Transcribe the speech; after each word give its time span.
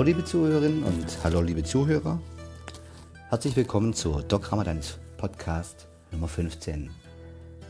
Hallo 0.00 0.08
liebe 0.08 0.24
Zuhörerinnen 0.24 0.82
und 0.82 1.24
hallo 1.24 1.42
liebe 1.42 1.62
Zuhörer. 1.62 2.18
Herzlich 3.28 3.54
willkommen 3.54 3.92
zur 3.92 4.22
Doc 4.22 4.50
Ramadans 4.50 4.98
Podcast 5.18 5.88
Nummer 6.10 6.26
15. 6.26 6.88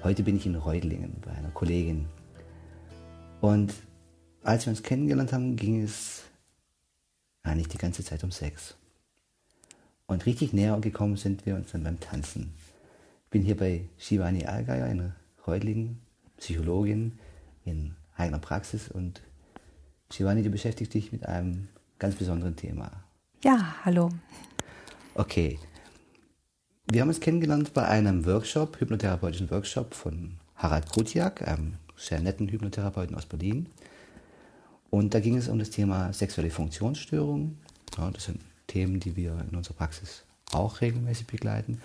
Heute 0.04 0.22
bin 0.22 0.36
ich 0.36 0.46
in 0.46 0.54
Reutlingen 0.54 1.16
bei 1.22 1.32
einer 1.32 1.50
Kollegin. 1.50 2.06
Und 3.40 3.74
als 4.44 4.64
wir 4.64 4.70
uns 4.70 4.84
kennengelernt 4.84 5.32
haben, 5.32 5.56
ging 5.56 5.82
es 5.82 6.22
eigentlich 7.42 7.66
die 7.66 7.78
ganze 7.78 8.04
Zeit 8.04 8.22
um 8.22 8.30
Sex. 8.30 8.76
Und 10.06 10.24
richtig 10.24 10.52
näher 10.52 10.78
gekommen 10.78 11.16
sind 11.16 11.46
wir 11.46 11.56
uns 11.56 11.72
dann 11.72 11.82
beim 11.82 11.98
Tanzen. 11.98 12.52
Ich 13.24 13.30
bin 13.30 13.42
hier 13.42 13.56
bei 13.56 13.88
Shivani 13.98 14.46
Algeier 14.46 14.86
in 14.86 15.14
Reutlingen, 15.48 15.98
Psychologin 16.36 17.18
in 17.64 17.96
eigener 18.16 18.38
Praxis 18.38 18.88
und 18.88 19.20
Shivani, 20.12 20.44
du 20.44 20.50
beschäftigst 20.50 20.94
dich 20.94 21.10
mit 21.10 21.26
einem 21.26 21.66
ganz 22.00 22.16
besonderen 22.16 22.56
Thema. 22.56 22.90
Ja, 23.44 23.76
hallo. 23.84 24.10
Okay. 25.14 25.60
Wir 26.90 27.02
haben 27.02 27.08
uns 27.08 27.20
kennengelernt 27.20 27.72
bei 27.72 27.86
einem 27.86 28.26
Workshop, 28.26 28.80
hypnotherapeutischen 28.80 29.50
Workshop 29.50 29.94
von 29.94 30.38
Harald 30.56 30.90
Krutiak, 30.90 31.46
einem 31.46 31.74
sehr 31.96 32.20
netten 32.20 32.48
Hypnotherapeuten 32.48 33.14
aus 33.14 33.26
Berlin. 33.26 33.68
Und 34.88 35.14
da 35.14 35.20
ging 35.20 35.36
es 35.36 35.48
um 35.48 35.60
das 35.60 35.70
Thema 35.70 36.12
sexuelle 36.12 36.50
Funktionsstörungen. 36.50 37.58
Ja, 37.96 38.10
das 38.10 38.24
sind 38.24 38.40
Themen, 38.66 38.98
die 38.98 39.14
wir 39.14 39.38
in 39.48 39.56
unserer 39.56 39.74
Praxis 39.74 40.24
auch 40.52 40.80
regelmäßig 40.80 41.28
begleiten. 41.28 41.80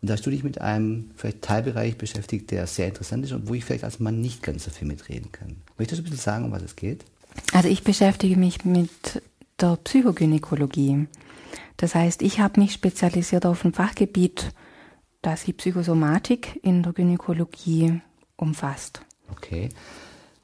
Und 0.00 0.08
da 0.08 0.14
hast 0.14 0.26
du 0.26 0.30
dich 0.30 0.42
mit 0.42 0.60
einem 0.60 1.12
vielleicht 1.14 1.42
Teilbereich 1.42 1.96
beschäftigt, 1.96 2.50
der 2.50 2.66
sehr 2.66 2.88
interessant 2.88 3.24
ist 3.24 3.32
und 3.32 3.48
wo 3.48 3.54
ich 3.54 3.64
vielleicht 3.64 3.84
als 3.84 4.00
Mann 4.00 4.20
nicht 4.20 4.42
ganz 4.42 4.64
so 4.64 4.70
viel 4.70 4.88
mitreden 4.88 5.30
kann. 5.30 5.56
Möchtest 5.78 6.00
du 6.00 6.02
ein 6.02 6.10
bisschen 6.10 6.18
sagen, 6.18 6.44
um 6.46 6.50
was 6.50 6.62
es 6.62 6.74
geht? 6.74 7.04
Also 7.52 7.68
ich 7.68 7.84
beschäftige 7.84 8.36
mich 8.36 8.64
mit 8.64 9.22
der 9.62 9.76
Psychogynäkologie. 9.76 11.06
Das 11.76 11.94
heißt, 11.94 12.22
ich 12.22 12.40
habe 12.40 12.60
mich 12.60 12.72
spezialisiert 12.72 13.46
auf 13.46 13.64
ein 13.64 13.72
Fachgebiet, 13.72 14.52
das 15.22 15.44
die 15.44 15.52
Psychosomatik 15.52 16.60
in 16.62 16.82
der 16.82 16.92
Gynäkologie 16.92 18.00
umfasst. 18.36 19.02
Okay. 19.30 19.68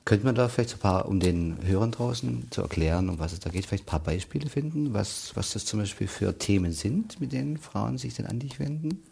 Könnte 0.04 0.24
man 0.24 0.34
da 0.34 0.48
vielleicht 0.48 0.70
so 0.70 0.76
ein 0.76 0.80
paar, 0.80 1.06
um 1.06 1.20
den 1.20 1.58
Hörern 1.66 1.90
draußen 1.90 2.46
zu 2.50 2.62
erklären, 2.62 3.10
um 3.10 3.18
was 3.18 3.34
es 3.34 3.40
da 3.40 3.50
geht, 3.50 3.66
vielleicht 3.66 3.84
ein 3.84 3.90
paar 3.90 4.02
Beispiele 4.02 4.48
finden, 4.48 4.94
was, 4.94 5.32
was 5.34 5.52
das 5.52 5.66
zum 5.66 5.80
Beispiel 5.80 6.06
für 6.06 6.38
Themen 6.38 6.72
sind, 6.72 7.20
mit 7.20 7.32
denen 7.32 7.58
Frauen 7.58 7.98
sich 7.98 8.14
denn 8.14 8.26
an 8.26 8.38
dich 8.38 8.58
wenden? 8.58 9.02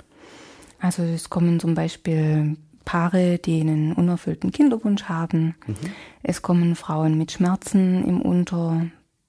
Also 0.78 1.02
es 1.02 1.28
kommen 1.28 1.60
zum 1.60 1.74
Beispiel 1.74 2.56
Paare, 2.86 3.38
die 3.38 3.60
einen 3.60 3.92
unerfüllten 3.92 4.52
Kinderwunsch 4.52 5.04
haben. 5.04 5.56
Mhm. 5.66 5.74
Es 6.22 6.40
kommen 6.40 6.76
Frauen 6.76 7.18
mit 7.18 7.32
Schmerzen 7.32 8.04
im 8.06 8.22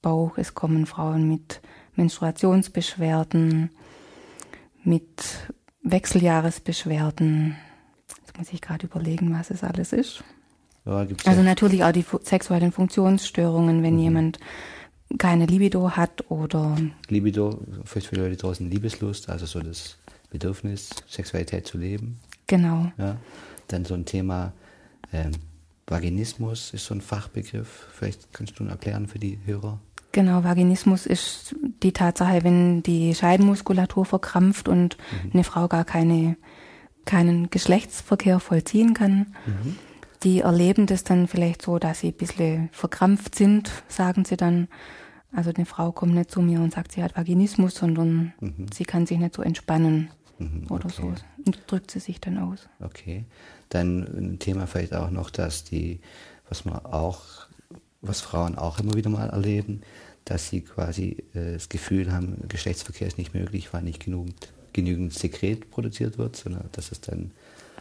Unterbauch. 0.07 0.37
Es 0.37 0.53
kommen 0.53 0.85
Frauen 0.85 1.27
mit 1.27 1.61
Menstruationsbeschwerden, 1.95 3.69
mit 4.83 5.51
Wechseljahresbeschwerden. 5.83 7.55
Jetzt 8.21 8.37
muss 8.37 8.53
ich 8.53 8.61
gerade 8.61 8.85
überlegen, 8.85 9.33
was 9.33 9.49
es 9.49 9.63
alles 9.63 9.93
ist. 9.93 10.23
Ja, 10.85 11.05
also 11.25 11.41
natürlich 11.41 11.83
auch 11.83 11.91
die 11.91 12.05
sexuellen 12.23 12.71
Funktionsstörungen, 12.71 13.83
wenn 13.83 13.95
mhm. 13.95 13.99
jemand 13.99 14.39
keine 15.17 15.45
Libido 15.45 15.91
hat 15.91 16.29
oder. 16.29 16.77
Libido, 17.09 17.59
vielleicht 17.85 18.07
für 18.07 18.15
die 18.15 18.21
Leute 18.21 18.37
draußen 18.37 18.69
Liebeslust, 18.69 19.29
also 19.29 19.45
so 19.45 19.59
das 19.59 19.97
Bedürfnis, 20.29 20.89
Sexualität 21.07 21.67
zu 21.67 21.77
leben. 21.77 22.19
Genau. 22.47 22.91
Ja. 22.97 23.17
Dann 23.67 23.83
so 23.83 23.95
ein 23.95 24.05
Thema 24.05 24.53
ähm, 25.11 25.31
Vaginismus 25.87 26.73
ist 26.73 26.85
so 26.85 26.93
ein 26.93 27.01
Fachbegriff. 27.01 27.87
Vielleicht 27.93 28.31
kannst 28.33 28.57
du 28.59 28.63
ihn 28.63 28.69
erklären 28.69 29.07
für 29.07 29.19
die 29.19 29.39
Hörer. 29.45 29.79
Genau, 30.11 30.43
Vaginismus 30.43 31.05
ist 31.05 31.55
die 31.83 31.91
Tatsache, 31.91 32.43
wenn 32.43 32.81
die 32.81 33.13
Scheidenmuskulatur 33.13 34.05
verkrampft 34.05 34.67
und 34.67 34.97
mhm. 35.23 35.31
eine 35.33 35.43
Frau 35.43 35.67
gar 35.67 35.85
keine, 35.85 36.37
keinen 37.05 37.49
Geschlechtsverkehr 37.49 38.39
vollziehen 38.39 38.93
kann. 38.93 39.35
Mhm. 39.45 39.77
Die 40.23 40.39
erleben 40.41 40.87
das 40.87 41.03
dann 41.03 41.27
vielleicht 41.27 41.61
so, 41.61 41.77
dass 41.77 41.99
sie 41.99 42.07
ein 42.07 42.17
bisschen 42.17 42.69
verkrampft 42.71 43.35
sind, 43.35 43.71
sagen 43.87 44.25
sie 44.25 44.37
dann. 44.37 44.67
Also 45.31 45.51
eine 45.53 45.65
Frau 45.65 45.91
kommt 45.91 46.15
nicht 46.15 46.31
zu 46.31 46.41
mir 46.41 46.61
und 46.61 46.73
sagt, 46.73 46.93
sie 46.93 47.03
hat 47.03 47.15
Vaginismus, 47.15 47.75
sondern 47.75 48.33
mhm. 48.39 48.65
sie 48.73 48.85
kann 48.85 49.05
sich 49.05 49.19
nicht 49.19 49.35
so 49.35 49.41
entspannen 49.41 50.09
mhm, 50.39 50.65
oder 50.69 50.85
okay. 50.85 50.95
so. 51.01 51.13
Und 51.45 51.59
drückt 51.67 51.91
sie 51.91 51.99
sich 51.99 52.19
dann 52.19 52.37
aus. 52.37 52.67
Okay. 52.79 53.25
Dann 53.69 54.03
ein 54.03 54.39
Thema 54.39 54.65
vielleicht 54.67 54.95
auch 54.95 55.11
noch, 55.11 55.29
dass 55.29 55.63
die, 55.63 55.99
was 56.49 56.65
man 56.65 56.77
auch, 56.85 57.47
was 58.01 58.21
Frauen 58.21 58.57
auch 58.57 58.79
immer 58.79 58.93
wieder 58.93 59.09
mal 59.09 59.29
erleben, 59.29 59.81
dass 60.25 60.49
sie 60.49 60.61
quasi 60.61 61.23
äh, 61.33 61.53
das 61.53 61.69
Gefühl 61.69 62.11
haben, 62.11 62.43
Geschlechtsverkehr 62.47 63.07
ist 63.07 63.17
nicht 63.17 63.33
möglich, 63.33 63.73
weil 63.73 63.83
nicht 63.83 64.03
genügend, 64.03 64.51
genügend 64.73 65.13
Sekret 65.13 65.71
produziert 65.71 66.17
wird, 66.17 66.35
sondern 66.35 66.69
dass 66.73 66.91
es 66.91 67.01
dann 67.01 67.31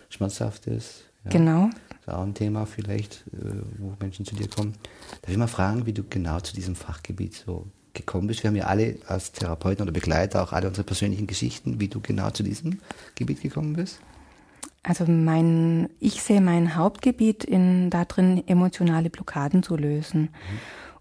schmerzhaft 0.08 0.66
ist. 0.66 1.04
Ja. 1.24 1.30
Genau. 1.30 1.70
Das 1.88 2.00
ist 2.00 2.08
auch 2.08 2.22
ein 2.22 2.34
Thema 2.34 2.66
vielleicht, 2.66 3.24
äh, 3.32 3.62
wo 3.78 3.94
Menschen 4.00 4.24
zu 4.24 4.36
dir 4.36 4.48
kommen. 4.48 4.74
Darf 5.22 5.30
ich 5.30 5.36
mal 5.36 5.48
fragen, 5.48 5.86
wie 5.86 5.92
du 5.92 6.04
genau 6.08 6.40
zu 6.40 6.54
diesem 6.54 6.76
Fachgebiet 6.76 7.34
so 7.34 7.66
gekommen 7.94 8.28
bist? 8.28 8.44
Wir 8.44 8.48
haben 8.48 8.56
ja 8.56 8.66
alle 8.66 8.98
als 9.06 9.32
Therapeuten 9.32 9.82
oder 9.82 9.92
Begleiter 9.92 10.42
auch 10.42 10.52
alle 10.52 10.68
unsere 10.68 10.84
persönlichen 10.84 11.26
Geschichten, 11.26 11.80
wie 11.80 11.88
du 11.88 12.00
genau 12.00 12.30
zu 12.30 12.44
diesem 12.44 12.78
Gebiet 13.16 13.42
gekommen 13.42 13.74
bist. 13.74 13.98
Also 14.86 15.04
mein, 15.08 15.88
ich 15.98 16.22
sehe 16.22 16.40
mein 16.40 16.76
Hauptgebiet 16.76 17.42
in 17.42 17.90
darin, 17.90 18.46
emotionale 18.46 19.10
Blockaden 19.10 19.64
zu 19.64 19.76
lösen. 19.76 20.22
Mhm. 20.22 20.28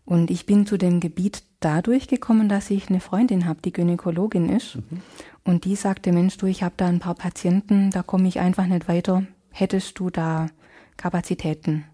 Und 0.06 0.31
ich 0.31 0.47
bin 0.47 0.66
zu 0.66 0.78
dem 0.78 1.00
Gebiet 1.00 1.44
dadurch 1.59 2.07
gekommen, 2.07 2.50
dass 2.50 2.72
ich 2.72 2.90
eine 2.90 3.00
Freundin 3.00 3.45
habe, 3.45 3.62
die 3.62 3.72
Gynäkologin 3.72 4.50
ist. 4.50 4.78
Mhm. 4.78 5.01
Und 5.44 5.66
die 5.66 5.75
sagte, 5.75 6.12
Mensch, 6.12 6.35
du, 6.38 6.47
ich 6.47 6.63
habe 6.63 6.74
da 6.78 6.88
ein 6.88 7.00
paar 7.00 7.13
Patienten, 7.13 7.91
da 7.91 8.01
komme 8.01 8.28
ich 8.28 8.40
einfach 8.40 8.66
nicht 8.66 8.88
weiter. 8.88 9.24
Hättest 9.51 10.00
du 10.00 10.09
da 10.09 10.47
Kapazitäten? 10.97 11.85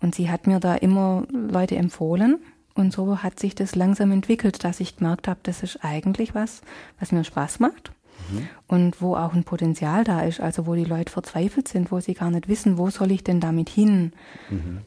Und 0.00 0.14
sie 0.14 0.30
hat 0.30 0.46
mir 0.46 0.60
da 0.60 0.76
immer 0.76 1.26
Leute 1.32 1.74
empfohlen. 1.74 2.38
Und 2.74 2.92
so 2.92 3.24
hat 3.24 3.40
sich 3.40 3.56
das 3.56 3.74
langsam 3.74 4.12
entwickelt, 4.12 4.62
dass 4.62 4.78
ich 4.78 4.98
gemerkt 4.98 5.26
habe, 5.26 5.40
das 5.42 5.64
ist 5.64 5.80
eigentlich 5.82 6.32
was, 6.36 6.62
was 7.00 7.10
mir 7.10 7.24
Spaß 7.24 7.58
macht 7.58 7.93
mhm. 8.34 8.48
und 8.66 9.00
wo 9.00 9.16
auch 9.16 9.34
ein 9.34 9.44
Potenzial 9.44 10.04
da 10.04 10.20
ist, 10.20 10.40
also 10.40 10.66
wo 10.66 10.74
die 10.74 10.84
Leute 10.84 11.12
verzweifelt 11.12 11.68
sind, 11.68 11.90
wo 11.90 12.00
sie 12.00 12.14
gar 12.14 12.30
nicht 12.30 12.48
wissen, 12.48 12.78
wo 12.78 12.90
soll 12.90 13.10
ich 13.12 13.24
denn 13.24 13.40
damit 13.40 13.68
hin. 13.68 14.12
Mhm. 14.50 14.78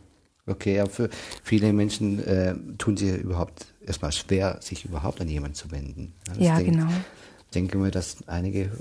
Okay, 0.46 0.78
ja, 0.78 0.86
für 0.86 1.10
viele 1.44 1.74
Menschen 1.74 2.26
äh, 2.26 2.56
tun 2.78 2.96
sie 2.96 3.10
überhaupt 3.16 3.66
erstmal 3.86 4.14
schwer, 4.14 4.60
sich 4.62 4.86
überhaupt 4.86 5.20
an 5.20 5.28
jemanden 5.28 5.56
zu 5.56 5.72
wenden. 5.72 6.14
Ja, 6.38 6.42
ja 6.42 6.56
denkt, 6.58 6.72
genau. 6.72 6.88
Ich 6.88 7.54
denke 7.54 7.78
mir, 7.78 7.92
dass 7.92 8.28
einige 8.28 8.72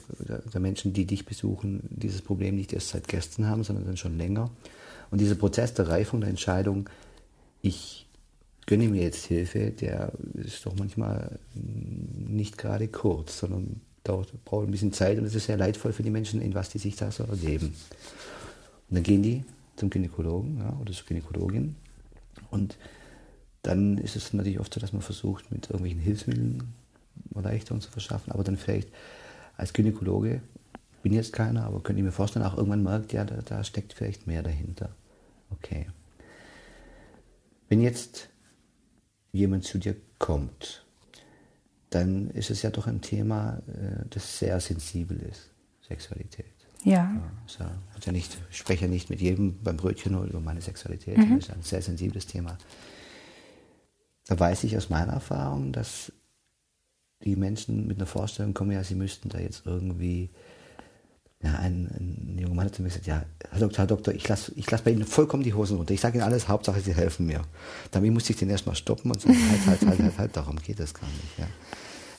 der 0.53 0.60
Menschen, 0.60 0.93
die 0.93 1.06
dich 1.06 1.25
besuchen, 1.25 1.82
dieses 1.91 2.22
Problem 2.22 2.56
nicht 2.56 2.72
erst 2.72 2.91
seit 2.91 3.09
gestern 3.09 3.47
haben, 3.49 3.65
sondern 3.65 3.97
schon 3.97 4.16
länger. 4.16 4.50
Und 5.10 5.21
dieser 5.21 5.37
Prozess 5.37 5.75
der 5.75 5.88
Reifung 5.88 6.21
der 6.21 6.31
Entscheidung, 6.31 6.88
ich 7.62 8.06
gönne 8.66 8.88
mir 8.88 9.03
jetzt 9.03 9.25
Hilfe, 9.26 9.71
der 9.71 10.12
ist 10.34 10.66
doch 10.66 10.75
manchmal 10.76 11.38
nicht 11.55 12.59
gerade 12.59 12.88
kurz, 12.88 13.38
sondern 13.38 13.81
dauert, 14.09 14.33
braucht 14.44 14.67
ein 14.67 14.71
bisschen 14.71 14.93
Zeit 14.93 15.19
und 15.19 15.25
es 15.25 15.34
ist 15.34 15.47
sehr 15.47 15.56
leidvoll 15.56 15.93
für 15.93 16.03
die 16.03 16.11
Menschen, 16.11 16.41
in 16.41 16.55
was 16.55 16.69
die 16.69 16.78
sich 16.78 16.97
da 16.97 17.11
so 17.11 17.25
erleben. 17.25 17.75
Und 18.89 18.94
dann 18.94 19.03
gehen 19.03 19.22
die 19.22 19.44
zum 19.77 19.91
Gynäkologen 19.91 20.59
ja, 20.59 20.77
oder 20.81 20.93
zur 20.93 21.06
Gynäkologin 21.06 21.77
und 22.50 22.77
dann 23.62 23.99
ist 23.99 24.15
es 24.15 24.33
natürlich 24.33 24.61
oft 24.61 24.72
so, 24.72 24.81
dass 24.81 24.93
man 24.93 25.03
versucht, 25.03 25.50
mit 25.50 25.67
irgendwelchen 25.67 26.00
Hilfsmitteln 26.00 26.75
Erleichterung 27.34 27.81
zu 27.81 27.91
verschaffen, 27.91 28.32
aber 28.32 28.44
dann 28.44 28.56
vielleicht 28.56 28.88
als 29.56 29.73
Gynäkologe, 29.73 30.41
bin 31.02 31.12
jetzt 31.12 31.32
keiner, 31.32 31.64
aber 31.64 31.82
könnte 31.82 32.00
ich 32.00 32.05
mir 32.05 32.12
vorstellen, 32.12 32.44
auch 32.44 32.56
irgendwann 32.56 32.82
merkt, 32.82 33.12
ja, 33.12 33.25
da, 33.25 33.37
da 33.43 33.64
steckt 33.64 33.93
vielleicht 33.93 34.26
mehr 34.26 34.43
dahinter. 34.43 34.91
Okay. 35.50 35.87
Wenn 37.69 37.81
jetzt 37.81 38.29
jemand 39.32 39.64
zu 39.64 39.79
dir 39.79 39.97
kommt 40.19 40.86
dann 41.91 42.31
ist 42.31 42.50
es 42.50 42.62
ja 42.62 42.71
doch 42.71 42.87
ein 42.87 43.00
Thema, 43.00 43.62
äh, 43.69 44.05
das 44.11 44.38
sehr 44.38 44.59
sensibel 44.61 45.19
ist, 45.19 45.50
Sexualität. 45.87 46.47
Ja. 46.85 47.21
ja, 47.59 47.71
ja 48.05 48.12
nicht, 48.12 48.37
ich 48.50 48.59
spreche 48.59 48.85
ja 48.85 48.91
nicht 48.91 49.11
mit 49.11 49.21
jedem 49.21 49.61
beim 49.62 49.77
Brötchen 49.77 50.12
nur 50.12 50.25
über 50.25 50.41
meine 50.41 50.61
Sexualität, 50.61 51.19
mhm. 51.19 51.37
das 51.37 51.49
ist 51.49 51.55
ein 51.55 51.62
sehr 51.62 51.83
sensibles 51.83 52.27
Thema. 52.27 52.59
Da 54.27 54.38
weiß 54.38 54.65
ich 54.65 54.77
aus 54.77 54.91
meiner 54.91 55.12
Erfahrung, 55.12 55.73
dass 55.73 56.12
die 57.25 57.37
Menschen 57.37 57.87
mit 57.87 57.99
einer 57.99 58.06
Vorstellung 58.06 58.55
kommen, 58.55 58.73
ja, 58.73 58.85
sie 58.85 58.94
müssten 58.94 59.29
da 59.29 59.38
jetzt 59.38 59.67
irgendwie, 59.67 60.31
ja, 61.43 61.55
ein, 61.56 61.87
ein 61.87 62.38
junger 62.38 62.55
Mann 62.55 62.67
hat 62.67 62.75
zu 62.75 62.83
mir 62.83 62.88
gesagt, 62.88 63.06
ja, 63.06 63.25
Herr 63.50 63.61
Doktor, 63.61 63.79
Herr 63.79 63.87
Doktor, 63.87 64.15
ich 64.15 64.27
lasse 64.27 64.53
ich 64.56 64.71
lass 64.71 64.83
bei 64.83 64.91
Ihnen 64.91 65.05
vollkommen 65.05 65.43
die 65.43 65.55
Hosen 65.55 65.77
runter. 65.77 65.93
Ich 65.93 66.00
sage 66.00 66.17
Ihnen 66.17 66.25
alles, 66.25 66.49
Hauptsache 66.49 66.81
Sie 66.81 66.94
helfen 66.94 67.27
mir. 67.27 67.43
Damit 67.91 68.12
musste 68.12 68.33
ich 68.33 68.38
den 68.38 68.49
erstmal 68.49 68.75
stoppen 68.75 69.11
und 69.11 69.21
sagen, 69.21 69.38
halt, 69.50 69.67
halt, 69.67 69.87
halt, 69.87 70.00
halt, 70.00 70.19
halt, 70.19 70.37
darum 70.37 70.56
geht 70.56 70.81
das 70.81 70.94
gar 70.94 71.06
nicht. 71.06 71.38
Ja. 71.38 71.47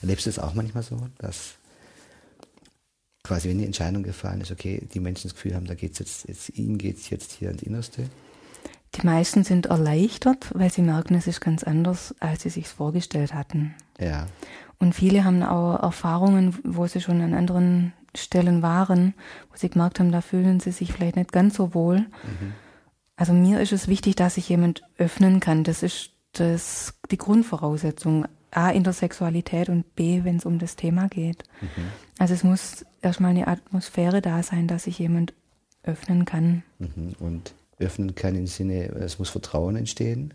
Erlebst 0.00 0.26
du 0.26 0.30
es 0.30 0.38
auch 0.38 0.54
manchmal 0.54 0.84
so, 0.84 1.08
dass 1.18 1.54
quasi, 3.24 3.48
wenn 3.48 3.58
die 3.58 3.66
Entscheidung 3.66 4.04
gefallen 4.04 4.40
ist, 4.40 4.52
okay, 4.52 4.86
die 4.92 5.00
Menschen 5.00 5.28
das 5.28 5.34
Gefühl 5.34 5.54
haben, 5.54 5.66
da 5.66 5.74
geht 5.74 5.92
es 5.92 5.98
jetzt, 5.98 6.28
jetzt, 6.28 6.56
ihnen 6.56 6.78
geht 6.78 6.98
es 6.98 7.10
jetzt 7.10 7.32
hier 7.32 7.50
ins 7.50 7.62
Innerste? 7.62 8.08
Die 8.94 9.04
meisten 9.04 9.44
sind 9.44 9.66
erleichtert, 9.66 10.50
weil 10.54 10.72
sie 10.72 10.80
merken, 10.80 11.14
es 11.14 11.26
ist 11.26 11.40
ganz 11.40 11.62
anders, 11.62 12.14
als 12.20 12.42
sie 12.42 12.48
sich 12.50 12.68
vorgestellt 12.68 13.34
hatten. 13.34 13.74
Ja. 14.00 14.28
Und 14.78 14.94
viele 14.94 15.24
haben 15.24 15.42
auch 15.42 15.82
Erfahrungen, 15.82 16.56
wo 16.64 16.86
sie 16.86 17.00
schon 17.00 17.20
an 17.20 17.34
anderen 17.34 17.92
Stellen 18.22 18.62
waren, 18.62 19.14
wo 19.50 19.56
sie 19.56 19.70
gemerkt 19.70 20.00
haben, 20.00 20.12
da 20.12 20.20
fühlen 20.20 20.60
sie 20.60 20.72
sich 20.72 20.92
vielleicht 20.92 21.16
nicht 21.16 21.32
ganz 21.32 21.56
so 21.56 21.74
wohl. 21.74 22.00
Mhm. 22.00 22.52
Also 23.16 23.32
mir 23.32 23.60
ist 23.60 23.72
es 23.72 23.88
wichtig, 23.88 24.16
dass 24.16 24.36
sich 24.36 24.48
jemand 24.48 24.82
öffnen 24.96 25.40
kann. 25.40 25.64
Das 25.64 25.82
ist 25.82 26.12
das, 26.32 26.94
die 27.10 27.18
Grundvoraussetzung. 27.18 28.26
A, 28.50 28.70
in 28.70 28.82
der 28.82 28.94
Sexualität 28.94 29.68
und 29.68 29.94
B, 29.94 30.24
wenn 30.24 30.36
es 30.36 30.46
um 30.46 30.58
das 30.58 30.74
Thema 30.74 31.08
geht. 31.08 31.44
Mhm. 31.60 31.68
Also 32.18 32.32
es 32.32 32.44
muss 32.44 32.86
erstmal 33.02 33.32
eine 33.32 33.46
Atmosphäre 33.46 34.22
da 34.22 34.42
sein, 34.42 34.66
dass 34.66 34.84
sich 34.84 34.98
jemand 34.98 35.34
öffnen 35.82 36.24
kann. 36.24 36.62
Mhm. 36.78 37.12
Und 37.18 37.54
öffnen 37.78 38.14
kann 38.14 38.34
im 38.34 38.46
Sinne, 38.46 38.86
es 38.86 39.18
muss 39.18 39.28
Vertrauen 39.28 39.76
entstehen? 39.76 40.34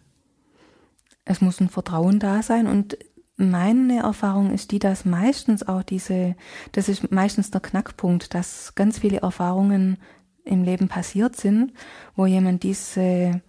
Es 1.26 1.42
muss 1.42 1.60
ein 1.60 1.70
Vertrauen 1.70 2.20
da 2.20 2.44
sein 2.44 2.68
und 2.68 2.98
meine 3.36 4.00
Erfahrung 4.00 4.52
ist 4.52 4.72
die, 4.72 4.80
dass 4.80 5.06
meistens 5.06 5.68
auch 5.68 5.84
diese, 5.84 6.36
das 6.72 6.88
ist 6.88 7.12
meistens 7.12 7.52
der 7.52 7.62
Knackpunkt, 7.62 8.34
dass 8.34 8.76
ganz 8.76 9.00
viele 9.00 9.22
Erfahrungen 9.22 9.98
im 10.44 10.64
Leben 10.64 10.88
passiert 10.88 11.36
sind, 11.36 11.74
wo 12.16 12.26
jemand 12.26 12.64
diese 12.64 13.42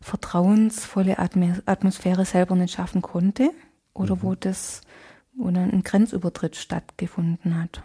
vertrauensvolle 0.00 1.18
Atmosphäre 1.18 2.24
selber 2.24 2.56
nicht 2.56 2.74
schaffen 2.74 3.02
konnte 3.02 3.50
oder 3.94 4.16
mhm. 4.16 4.22
wo 4.22 4.34
das, 4.34 4.82
wo 5.34 5.50
dann 5.50 5.70
ein 5.70 5.82
Grenzübertritt 5.82 6.56
stattgefunden 6.56 7.60
hat. 7.60 7.82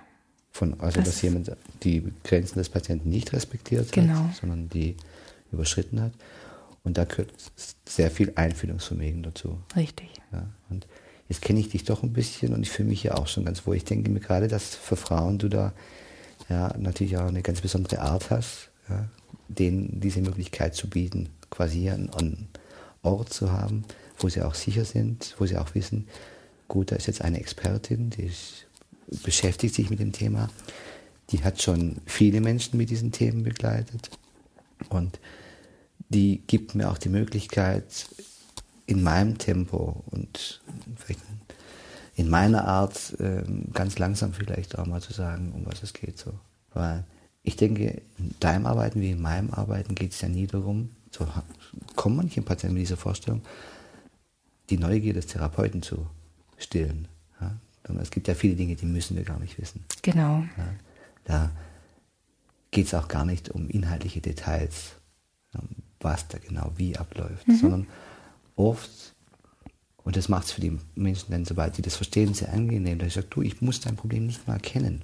Von, 0.52 0.80
also, 0.80 1.00
das, 1.00 1.10
dass 1.10 1.22
jemand 1.22 1.56
die 1.84 2.12
Grenzen 2.24 2.58
des 2.58 2.70
Patienten 2.70 3.10
nicht 3.10 3.32
respektiert 3.34 3.92
genau. 3.92 4.16
hat, 4.16 4.36
sondern 4.36 4.68
die 4.70 4.98
überschritten 5.52 6.02
hat. 6.02 6.14
Und 6.84 6.98
da 6.98 7.06
gehört 7.06 7.32
sehr 7.86 8.10
viel 8.10 8.34
Einfühlungsvermögen 8.36 9.24
dazu. 9.24 9.60
Richtig. 9.76 10.10
Ja, 10.32 10.48
und 10.70 10.88
jetzt 11.30 11.42
kenne 11.42 11.60
ich 11.60 11.70
dich 11.70 11.84
doch 11.84 12.04
ein 12.04 12.12
bisschen 12.12 12.54
und 12.54 12.64
ich 12.64 12.72
fühle 12.72 12.90
mich 12.90 13.04
ja 13.04 13.16
auch 13.16 13.28
schon 13.28 13.46
ganz 13.46 13.66
wohl. 13.66 13.76
Ich 13.76 13.86
denke 13.86 14.10
mir 14.10 14.20
gerade, 14.20 14.48
dass 14.48 14.76
für 14.76 14.96
Frauen 14.96 15.38
du 15.38 15.48
da 15.48 15.74
ja, 16.50 16.76
natürlich 16.78 17.18
auch 17.18 17.28
eine 17.28 17.44
ganz 17.44 17.62
besondere 17.62 18.02
Art 18.02 18.32
hast, 18.32 18.70
ja, 18.90 19.08
denen 19.48 20.00
diese 20.00 20.22
Möglichkeit 20.22 20.76
zu 20.76 20.90
bieten, 20.90 21.30
quasi 21.52 21.90
einen 21.90 22.50
Ort 23.04 23.32
zu 23.32 23.52
haben, 23.52 23.86
wo 24.18 24.28
sie 24.28 24.42
auch 24.42 24.56
sicher 24.56 24.86
sind, 24.86 25.36
wo 25.38 25.46
sie 25.46 25.58
auch 25.58 25.76
wissen, 25.76 26.08
gut, 26.68 26.92
da 26.92 26.96
ist 26.96 27.08
jetzt 27.08 27.22
eine 27.22 27.40
Expertin, 27.40 28.10
die 28.10 28.24
ist, 28.24 28.66
beschäftigt 29.24 29.76
sich 29.76 29.90
mit 29.90 30.00
dem 30.00 30.12
Thema, 30.12 30.50
die 31.30 31.44
hat 31.44 31.62
schon 31.62 31.98
viele 32.06 32.42
Menschen 32.42 32.78
mit 32.78 32.90
diesen 32.90 33.12
Themen 33.12 33.44
begleitet 33.44 34.10
und 34.90 35.20
die 36.10 36.42
gibt 36.48 36.74
mir 36.74 36.90
auch 36.90 36.98
die 36.98 37.10
Möglichkeit, 37.10 37.86
in 38.90 39.04
meinem 39.04 39.38
Tempo 39.38 40.04
und 40.08 40.62
in 42.16 42.28
meiner 42.28 42.68
Art 42.68 43.16
ähm, 43.20 43.66
ganz 43.72 44.00
langsam 44.00 44.34
vielleicht 44.34 44.80
auch 44.80 44.88
mal 44.88 45.00
zu 45.00 45.14
sagen, 45.14 45.52
um 45.54 45.66
was 45.68 45.84
es 45.84 45.94
geht. 45.94 46.18
So. 46.18 46.34
Weil 46.74 47.04
ich 47.44 47.56
denke, 47.56 48.02
in 48.18 48.34
deinem 48.40 48.66
Arbeiten 48.66 49.00
wie 49.00 49.12
in 49.12 49.22
meinem 49.22 49.52
Arbeiten 49.52 49.94
geht 49.94 50.14
es 50.14 50.22
ja 50.22 50.28
nie 50.28 50.48
darum, 50.48 50.90
so 51.12 51.28
kommen 51.96 52.18
manche 52.18 52.42
Patienten 52.42 52.74
mit 52.74 52.82
dieser 52.82 52.98
Vorstellung, 52.98 53.44
die 54.72 54.78
Neugier 54.78 55.14
des 55.14 55.28
Therapeuten 55.28 55.84
zu 55.84 56.08
stillen. 56.58 57.08
Ja? 57.40 57.56
Es 58.02 58.10
gibt 58.10 58.28
ja 58.28 58.34
viele 58.34 58.56
Dinge, 58.56 58.76
die 58.76 58.88
müssen 58.88 59.18
wir 59.18 59.24
gar 59.24 59.40
nicht 59.40 59.60
wissen. 59.60 59.86
Genau. 60.02 60.44
Ja? 60.58 60.74
Da 61.26 61.52
geht 62.72 62.88
es 62.88 62.96
auch 62.96 63.08
gar 63.08 63.26
nicht 63.26 63.50
um 63.50 63.70
inhaltliche 63.70 64.20
Details, 64.20 64.94
was 66.00 66.28
da 66.28 66.40
genau 66.40 66.72
wie 66.76 66.98
abläuft, 66.98 67.48
mhm. 67.48 67.56
sondern 67.56 67.88
oft 68.60 69.16
und 70.04 70.16
das 70.16 70.30
macht 70.30 70.46
es 70.46 70.52
für 70.52 70.62
die 70.62 70.78
Menschen 70.96 71.32
dann, 71.32 71.46
sobald 71.46 71.76
sie 71.76 71.82
das 71.82 71.96
verstehen, 71.96 72.34
sehr 72.34 72.54
angenehm. 72.54 73.00
Da 73.00 73.06
ich 73.06 73.14
sage, 73.14 73.28
du, 73.30 73.42
ich 73.42 73.62
muss 73.62 73.80
dein 73.80 73.96
Problem 73.96 74.26
nicht 74.26 74.48
mal 74.48 74.60
kennen. 74.60 75.04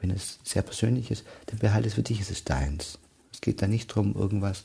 Wenn 0.00 0.10
es 0.10 0.38
sehr 0.42 0.62
persönlich 0.62 1.10
ist, 1.10 1.24
dann 1.46 1.58
behalte 1.58 1.88
es 1.88 1.94
für 1.94 2.02
dich, 2.02 2.20
es 2.20 2.30
ist 2.30 2.50
deins. 2.50 2.98
Es 3.32 3.40
geht 3.40 3.62
da 3.62 3.66
nicht 3.66 3.90
darum, 3.90 4.14
irgendwas 4.14 4.64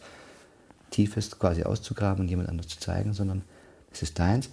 Tiefes 0.92 1.38
quasi 1.40 1.64
auszugraben 1.64 2.22
und 2.22 2.30
jemand 2.30 2.50
anders 2.50 2.68
zu 2.68 2.80
zeigen, 2.80 3.14
sondern 3.14 3.44
es 3.92 4.02
ist 4.02 4.20
deins. 4.20 4.50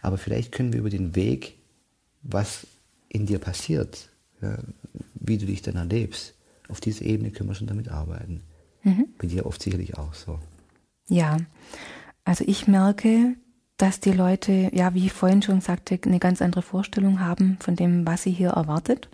Aber 0.00 0.18
vielleicht 0.18 0.52
können 0.52 0.72
wir 0.72 0.80
über 0.80 0.90
den 0.90 1.14
Weg, 1.14 1.56
was 2.22 2.66
in 3.08 3.26
dir 3.26 3.38
passiert, 3.38 4.08
ja, 4.40 4.58
wie 5.14 5.38
du 5.38 5.46
dich 5.46 5.62
dann 5.62 5.76
erlebst, 5.76 6.34
auf 6.68 6.80
dieser 6.80 7.04
Ebene 7.04 7.30
können 7.30 7.48
wir 7.48 7.54
schon 7.54 7.66
damit 7.66 7.88
arbeiten. 7.88 8.42
Mhm. 8.82 9.08
Bei 9.18 9.26
dir 9.26 9.46
oft 9.46 9.62
sicherlich 9.62 9.96
auch 9.96 10.14
so. 10.14 10.38
Ja, 11.08 11.36
also 12.24 12.44
ich 12.46 12.68
merke, 12.68 13.36
dass 13.76 14.00
die 14.00 14.12
Leute, 14.12 14.70
ja, 14.72 14.94
wie 14.94 15.06
ich 15.06 15.12
vorhin 15.12 15.42
schon 15.42 15.60
sagte, 15.60 15.98
eine 16.04 16.20
ganz 16.20 16.40
andere 16.40 16.62
Vorstellung 16.62 17.20
haben 17.20 17.56
von 17.60 17.74
dem, 17.74 18.06
was 18.06 18.22
sie 18.22 18.30
hier 18.30 18.50
erwartet. 18.50 19.08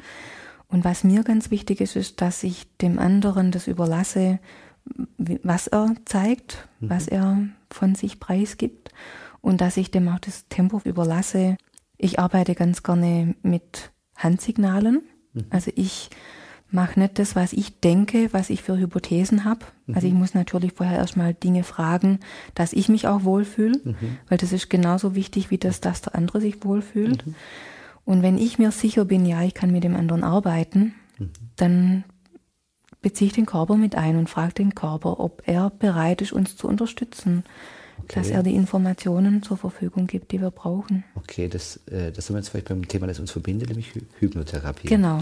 Und 0.69 0.85
was 0.85 1.05
mir 1.05 1.23
ganz 1.23 1.51
wichtig 1.51 1.81
ist, 1.81 1.97
ist, 1.97 2.21
dass 2.21 2.43
ich 2.43 2.77
dem 2.77 2.99
anderen 2.99 3.51
das 3.51 3.67
überlasse, 3.67 4.39
was 5.17 5.67
er 5.69 5.95
zeigt, 6.05 6.69
mhm. 6.81 6.91
was 6.91 7.09
er 7.09 7.39
von 7.71 7.95
sich 7.95 8.21
preisgibt 8.21 8.91
und 9.41 9.61
dass 9.61 9.77
ich 9.77 9.91
dem 9.91 10.09
auch 10.09 10.19
das 10.19 10.49
Tempo 10.49 10.81
überlasse. 10.85 11.57
Ich 11.97 12.19
arbeite 12.19 12.55
ganz 12.55 12.83
gerne 12.83 13.35
mit 13.43 13.93
Handsignalen. 14.17 15.03
Mhm. 15.33 15.47
Also 15.51 15.71
ich 15.75 16.11
mache 16.71 17.01
nicht 17.01 17.19
das, 17.19 17.35
was 17.35 17.53
ich 17.53 17.81
denke, 17.81 18.29
was 18.33 18.51
ich 18.51 18.63
für 18.63 18.77
Hypothesen 18.77 19.45
habe. 19.45 19.65
Mhm. 19.87 19.95
Also 19.95 20.07
ich 20.07 20.13
muss 20.13 20.35
natürlich 20.35 20.73
vorher 20.75 20.99
erstmal 20.99 21.35
Dinge 21.35 21.65
fragen, 21.65 22.21
dass 22.55 22.73
ich 22.73 22.89
mich 22.89 23.07
auch 23.07 23.25
wohlfühle, 23.25 23.81
mhm. 23.83 24.19
weil 24.29 24.39
das 24.39 24.53
ist 24.53 24.69
genauso 24.69 25.15
wichtig 25.15 25.51
wie 25.51 25.59
das, 25.59 25.81
dass 25.81 26.03
der 26.03 26.15
andere 26.15 26.41
sich 26.41 26.65
wohlfühlt. 26.65 27.27
Mhm. 27.27 27.35
Und 28.05 28.23
wenn 28.23 28.39
ich 28.39 28.59
mir 28.59 28.71
sicher 28.71 29.05
bin, 29.05 29.27
ja, 29.27 29.43
ich 29.43 29.55
kann 29.55 29.71
mit 29.71 29.85
dem 29.85 29.97
anderen 29.97 30.25
arbeiten, 30.25 30.95
mhm. 31.19 31.31
dann 31.57 32.05
beziehe 33.01 33.29
ich 33.29 33.35
den 33.35 33.47
Körper 33.47 33.77
mit 33.77 33.95
ein 33.95 34.17
und 34.17 34.29
frage 34.29 34.55
den 34.55 34.75
Körper, 34.75 35.21
ob 35.21 35.43
er 35.47 35.71
bereit 35.71 36.21
ist, 36.21 36.33
uns 36.33 36.57
zu 36.57 36.69
unterstützen. 36.69 37.45
Okay. 38.01 38.21
Dass 38.21 38.31
er 38.31 38.43
die 38.45 38.55
Informationen 38.55 39.43
zur 39.43 39.57
Verfügung 39.57 40.07
gibt, 40.07 40.31
die 40.31 40.41
wir 40.41 40.53
brauchen. 40.53 41.03
Okay, 41.17 41.49
das, 41.49 41.79
äh, 41.89 42.13
das 42.13 42.27
sind 42.27 42.37
wir 42.37 42.39
jetzt 42.39 42.51
vielleicht 42.51 42.69
beim 42.69 42.87
Thema, 42.87 43.09
das 43.09 43.19
uns 43.19 43.33
verbindet, 43.33 43.69
nämlich 43.69 43.93
Hypnotherapie. 44.21 44.87
Genau 44.87 45.21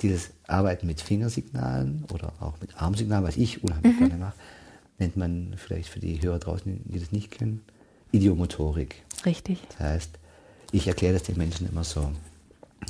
dieses 0.00 0.30
Arbeiten 0.46 0.86
mit 0.86 1.00
Fingersignalen 1.00 2.04
oder 2.12 2.32
auch 2.40 2.60
mit 2.60 2.80
Armsignalen, 2.80 3.24
was 3.24 3.36
ich 3.36 3.62
unheimlich 3.64 3.94
mhm. 3.94 3.98
gerne 3.98 4.16
mache, 4.16 4.36
nennt 4.98 5.16
man 5.16 5.54
vielleicht 5.56 5.88
für 5.88 6.00
die 6.00 6.20
Hörer 6.22 6.38
draußen, 6.38 6.82
die 6.84 7.00
das 7.00 7.12
nicht 7.12 7.30
kennen, 7.30 7.62
Idiomotorik. 8.12 9.02
Richtig. 9.26 9.60
Das 9.70 9.80
heißt, 9.80 10.18
ich 10.72 10.86
erkläre 10.86 11.14
das 11.14 11.24
den 11.24 11.36
Menschen 11.36 11.68
immer 11.68 11.84
so. 11.84 12.12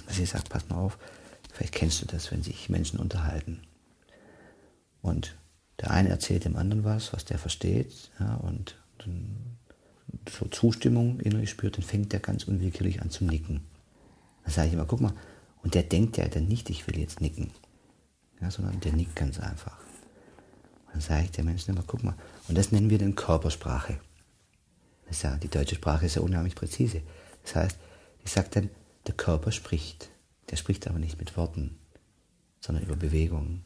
Also 0.06 0.22
ich 0.22 0.30
sage, 0.30 0.44
pass 0.48 0.68
mal 0.68 0.76
auf, 0.76 0.98
vielleicht 1.52 1.74
kennst 1.74 2.02
du 2.02 2.06
das, 2.06 2.30
wenn 2.30 2.42
sich 2.42 2.68
Menschen 2.68 2.98
unterhalten. 2.98 3.60
Und 5.02 5.36
der 5.80 5.90
eine 5.90 6.08
erzählt 6.08 6.44
dem 6.44 6.56
anderen 6.56 6.84
was, 6.84 7.12
was 7.12 7.24
der 7.24 7.38
versteht, 7.38 8.10
ja, 8.18 8.34
und 8.36 8.76
dann 8.98 9.56
so 10.28 10.46
Zustimmung 10.46 11.20
innerlich 11.20 11.50
spürt, 11.50 11.76
dann 11.76 11.84
fängt 11.84 12.12
der 12.12 12.20
ganz 12.20 12.44
unwillkürlich 12.44 13.00
an 13.00 13.10
zu 13.10 13.24
nicken. 13.24 13.60
Dann 14.44 14.52
sage 14.52 14.68
ich 14.68 14.74
immer, 14.74 14.86
guck 14.86 15.00
mal, 15.00 15.12
und 15.62 15.74
der 15.74 15.82
denkt 15.82 16.16
ja 16.16 16.28
dann 16.28 16.46
nicht, 16.46 16.70
ich 16.70 16.86
will 16.86 16.98
jetzt 16.98 17.20
nicken, 17.20 17.50
ja, 18.40 18.50
sondern 18.50 18.80
der 18.80 18.92
nickt 18.92 19.16
ganz 19.16 19.38
einfach. 19.40 19.78
Und 20.86 20.94
dann 20.94 21.00
sage 21.00 21.24
ich 21.24 21.30
der 21.32 21.44
Menschen 21.44 21.74
immer, 21.74 21.84
guck 21.86 22.02
mal, 22.02 22.14
und 22.48 22.56
das 22.56 22.72
nennen 22.72 22.90
wir 22.90 22.98
dann 22.98 23.14
Körpersprache. 23.14 23.98
Das 25.06 25.22
ja, 25.22 25.36
die 25.36 25.48
deutsche 25.48 25.76
Sprache 25.76 26.06
ist 26.06 26.16
ja 26.16 26.22
unheimlich 26.22 26.54
präzise. 26.54 27.02
Das 27.42 27.56
heißt, 27.56 27.78
ich 28.24 28.30
sage 28.30 28.48
dann, 28.52 28.70
der 29.06 29.14
Körper 29.14 29.52
spricht. 29.52 30.10
Der 30.50 30.56
spricht 30.56 30.86
aber 30.86 30.98
nicht 30.98 31.18
mit 31.18 31.36
Worten, 31.36 31.78
sondern 32.60 32.84
über 32.84 32.96
Bewegungen. 32.96 33.64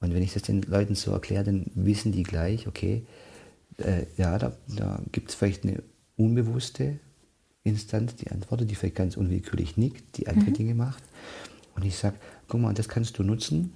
Und 0.00 0.14
wenn 0.14 0.22
ich 0.22 0.32
das 0.32 0.42
den 0.42 0.62
Leuten 0.62 0.94
so 0.94 1.12
erkläre, 1.12 1.44
dann 1.44 1.70
wissen 1.74 2.12
die 2.12 2.22
gleich, 2.22 2.66
okay, 2.66 3.06
äh, 3.78 4.06
ja, 4.16 4.38
da, 4.38 4.56
da 4.68 5.00
gibt 5.12 5.30
es 5.30 5.34
vielleicht 5.34 5.64
eine 5.64 5.82
unbewusste 6.16 6.98
Instanz, 7.62 8.16
die 8.16 8.30
antwortet, 8.30 8.70
die 8.70 8.74
vielleicht 8.74 8.96
ganz 8.96 9.16
unwillkürlich 9.16 9.76
nickt, 9.76 10.16
die 10.16 10.28
andere 10.28 10.50
mhm. 10.50 10.54
Dinge 10.54 10.74
macht. 10.74 11.02
Und 11.74 11.84
ich 11.84 11.96
sage, 11.96 12.16
guck 12.48 12.60
mal, 12.60 12.74
das 12.74 12.88
kannst 12.88 13.18
du 13.18 13.22
nutzen, 13.22 13.72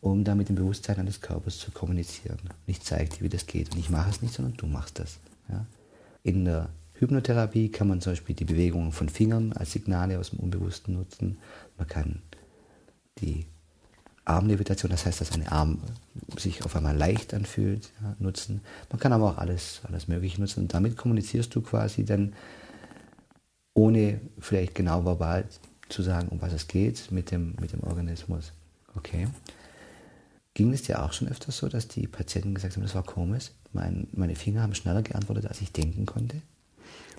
um 0.00 0.24
da 0.24 0.34
mit 0.34 0.48
dem 0.48 0.56
Bewusstsein 0.56 0.98
eines 0.98 1.20
Körpers 1.20 1.58
zu 1.58 1.70
kommunizieren. 1.70 2.38
Und 2.42 2.52
ich 2.66 2.82
zeige 2.82 3.16
dir, 3.16 3.20
wie 3.22 3.28
das 3.28 3.46
geht. 3.46 3.72
Und 3.72 3.78
ich 3.78 3.90
mache 3.90 4.10
es 4.10 4.22
nicht, 4.22 4.34
sondern 4.34 4.56
du 4.56 4.66
machst 4.66 4.98
das. 4.98 5.18
Ja? 5.48 5.66
In 6.22 6.44
der 6.44 6.68
Hypnotherapie 6.94 7.70
kann 7.70 7.88
man 7.88 8.00
zum 8.00 8.12
Beispiel 8.12 8.34
die 8.34 8.44
Bewegungen 8.44 8.92
von 8.92 9.08
Fingern 9.08 9.52
als 9.52 9.72
Signale 9.72 10.18
aus 10.18 10.30
dem 10.30 10.40
Unbewussten 10.40 10.94
nutzen. 10.94 11.38
Man 11.76 11.86
kann 11.86 12.22
die 13.20 13.46
Armlevitation, 14.24 14.90
das 14.90 15.06
heißt, 15.06 15.20
dass 15.20 15.32
ein 15.32 15.46
Arm 15.48 15.78
sich 16.36 16.64
auf 16.64 16.76
einmal 16.76 16.96
leicht 16.96 17.32
anfühlt, 17.34 17.92
ja, 18.02 18.14
nutzen. 18.18 18.60
Man 18.90 18.98
kann 18.98 19.12
aber 19.12 19.30
auch 19.30 19.38
alles, 19.38 19.80
alles 19.84 20.08
Mögliche 20.08 20.40
nutzen. 20.40 20.62
Und 20.62 20.74
damit 20.74 20.96
kommunizierst 20.96 21.54
du 21.54 21.62
quasi 21.62 22.04
dann 22.04 22.34
ohne 23.74 24.20
vielleicht 24.38 24.74
genau 24.74 25.04
verbal 25.04 25.44
zu 25.88 26.02
sagen, 26.02 26.28
um 26.28 26.40
was 26.40 26.52
es 26.52 26.68
geht 26.68 27.10
mit 27.10 27.30
dem, 27.30 27.54
mit 27.60 27.72
dem 27.72 27.82
Organismus. 27.82 28.52
Okay. 28.96 29.28
Ging 30.54 30.72
es 30.72 30.82
dir 30.82 31.02
auch 31.02 31.12
schon 31.12 31.28
öfters 31.28 31.58
so, 31.58 31.68
dass 31.68 31.88
die 31.88 32.06
Patienten 32.06 32.54
gesagt 32.54 32.74
haben, 32.76 32.82
das 32.82 32.94
war 32.94 33.04
komisch, 33.04 33.50
mein, 33.72 34.08
meine 34.12 34.34
Finger 34.34 34.62
haben 34.62 34.74
schneller 34.74 35.02
geantwortet, 35.02 35.46
als 35.46 35.60
ich 35.60 35.72
denken 35.72 36.06
konnte? 36.06 36.42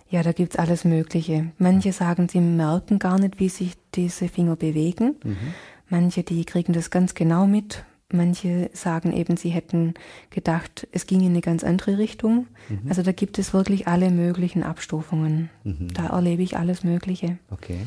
Ja, 0.09 0.23
da 0.23 0.31
gibt 0.31 0.53
es 0.53 0.59
alles 0.59 0.85
Mögliche. 0.85 1.51
Manche 1.57 1.93
sagen, 1.93 2.27
sie 2.27 2.41
merken 2.41 2.97
gar 2.97 3.19
nicht, 3.19 3.39
wie 3.39 3.49
sich 3.49 3.73
diese 3.93 4.27
Finger 4.27 4.55
bewegen. 4.55 5.15
Mhm. 5.23 5.53
Manche, 5.87 6.23
die 6.23 6.45
kriegen 6.45 6.73
das 6.73 6.89
ganz 6.89 7.13
genau 7.13 7.45
mit. 7.45 7.83
Manche 8.11 8.71
sagen 8.73 9.13
eben, 9.13 9.37
sie 9.37 9.49
hätten 9.49 9.93
gedacht, 10.31 10.87
es 10.91 11.05
ging 11.05 11.21
in 11.21 11.27
eine 11.27 11.41
ganz 11.41 11.63
andere 11.63 11.99
Richtung. 11.99 12.47
Mhm. 12.69 12.89
Also 12.89 13.03
da 13.03 13.11
gibt 13.11 13.37
es 13.37 13.53
wirklich 13.53 13.87
alle 13.87 14.09
möglichen 14.09 14.63
Abstufungen. 14.63 15.51
Mhm. 15.63 15.93
Da 15.93 16.07
erlebe 16.07 16.41
ich 16.41 16.57
alles 16.57 16.83
Mögliche. 16.83 17.37
Okay. 17.51 17.81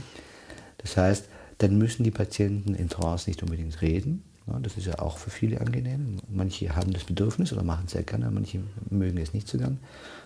Das 0.82 0.96
heißt, 0.96 1.28
dann 1.58 1.78
müssen 1.78 2.04
die 2.04 2.10
Patienten 2.10 2.74
in 2.74 2.88
Trance 2.88 3.28
nicht 3.28 3.42
unbedingt 3.42 3.80
reden, 3.82 4.24
das 4.46 4.76
ist 4.76 4.86
ja 4.86 4.98
auch 4.98 5.18
für 5.18 5.30
viele 5.30 5.60
angenehm. 5.60 6.18
Manche 6.28 6.74
haben 6.74 6.92
das 6.92 7.04
Bedürfnis 7.04 7.52
oder 7.52 7.62
machen 7.62 7.84
es 7.86 7.92
sehr 7.92 8.02
gerne, 8.02 8.30
manche 8.30 8.60
mögen 8.90 9.18
es 9.18 9.34
nicht 9.34 9.48
so 9.48 9.56
gern, 9.58 9.78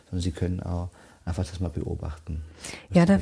sondern 0.08 0.22
sie 0.22 0.32
können 0.32 0.60
auch 0.60 0.88
einfach 1.24 1.44
das 1.44 1.60
mal 1.60 1.68
beobachten. 1.68 2.42
Ja, 2.92 3.04
da, 3.04 3.18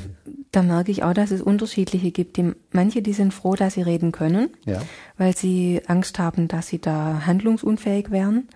da, 0.51 0.61
merke 0.61 0.91
ich 0.91 1.03
auch, 1.03 1.13
dass 1.13 1.31
es 1.31 1.41
unterschiedliche 1.41 2.11
gibt. 2.11 2.37
Die, 2.37 2.53
manche, 2.71 3.01
die 3.01 3.13
sind 3.13 3.33
froh, 3.33 3.55
dass 3.55 3.73
sie 3.73 3.81
reden 3.81 4.11
können, 4.11 4.49
ja. 4.65 4.81
weil 5.17 5.35
sie 5.35 5.81
Angst 5.87 6.19
haben, 6.19 6.47
dass 6.47 6.67
sie 6.67 6.79
da 6.79 7.25
handlungsunfähig 7.25 8.11
wären. 8.11 8.47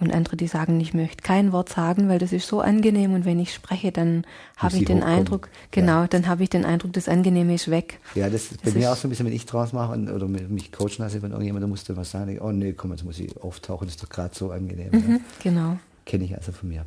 Und 0.00 0.12
andere, 0.12 0.36
die 0.36 0.48
sagen, 0.48 0.80
ich 0.80 0.92
möchte 0.92 1.22
kein 1.22 1.52
Wort 1.52 1.68
sagen, 1.68 2.08
weil 2.08 2.18
das 2.18 2.32
ist 2.32 2.48
so 2.48 2.60
angenehm 2.60 3.14
und 3.14 3.24
wenn 3.24 3.38
ich 3.38 3.54
spreche, 3.54 3.92
dann 3.92 4.26
habe 4.56 4.76
ich 4.76 4.84
den 4.84 4.98
hochkommen. 4.98 5.18
Eindruck, 5.18 5.48
genau, 5.70 6.00
ja. 6.02 6.06
dann 6.08 6.26
habe 6.26 6.42
ich 6.42 6.50
den 6.50 6.64
Eindruck, 6.64 6.92
das 6.94 7.08
Angenehme 7.08 7.54
ist 7.54 7.70
weg. 7.70 8.00
Ja, 8.16 8.28
das 8.28 8.50
ist 8.50 8.62
bei 8.62 8.70
das 8.70 8.74
mir 8.74 8.90
auch 8.90 8.96
so 8.96 9.06
ein 9.06 9.10
bisschen, 9.10 9.26
wenn 9.26 9.32
ich 9.32 9.46
draus 9.46 9.72
mache 9.72 9.92
und, 9.92 10.10
oder 10.10 10.26
mich 10.26 10.72
coachen 10.72 10.96
lasse, 10.98 11.22
wenn 11.22 11.30
irgendjemand 11.30 11.68
musste 11.68 11.96
was 11.96 12.10
sagen, 12.10 12.40
oh 12.40 12.50
nee, 12.50 12.72
komm, 12.72 12.90
jetzt 12.90 13.04
muss 13.04 13.20
ich 13.20 13.36
auftauchen, 13.40 13.86
das 13.86 13.94
ist 13.94 14.02
doch 14.02 14.08
gerade 14.08 14.34
so 14.34 14.50
angenehm. 14.50 14.90
Mhm, 14.90 15.12
ja. 15.12 15.20
Genau. 15.44 15.78
Kenne 16.04 16.24
ich 16.24 16.34
also 16.36 16.50
von 16.50 16.68
mir. 16.68 16.84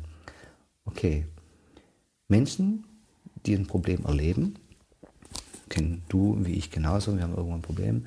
Okay. 0.84 1.26
Menschen, 2.28 2.84
die 3.46 3.54
ein 3.54 3.66
Problem 3.66 4.04
erleben, 4.04 4.56
kennen 5.70 6.02
du 6.10 6.36
wie 6.40 6.52
ich 6.52 6.70
genauso, 6.70 7.16
wir 7.16 7.22
haben 7.22 7.34
irgendwann 7.34 7.60
ein 7.60 7.62
Problem, 7.62 8.06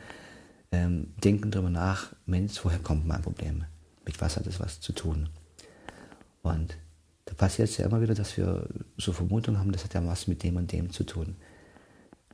ähm, 0.72 1.08
denken 1.24 1.50
darüber 1.50 1.72
nach, 1.72 2.14
Mensch, 2.28 2.64
woher 2.64 2.80
kommt 2.80 3.08
mein 3.08 3.22
Problem? 3.22 3.66
Mit 4.12 4.22
was 4.22 4.36
hat 4.36 4.46
es 4.46 4.60
was 4.60 4.82
zu 4.82 4.92
tun. 4.92 5.30
Und 6.42 6.78
da 7.26 7.34
passiert 7.34 7.70
es 7.70 7.78
ja 7.78 7.86
immer 7.86 8.02
wieder, 8.02 8.14
dass 8.14 8.36
wir 8.36 8.68
so 8.98 9.14
Vermutungen 9.14 9.60
haben, 9.60 9.72
das 9.72 9.84
hat 9.84 9.94
ja 9.94 10.06
was 10.06 10.28
mit 10.28 10.44
dem 10.44 10.58
und 10.58 10.72
dem 10.72 10.92
zu 10.92 11.06
tun. 11.06 11.36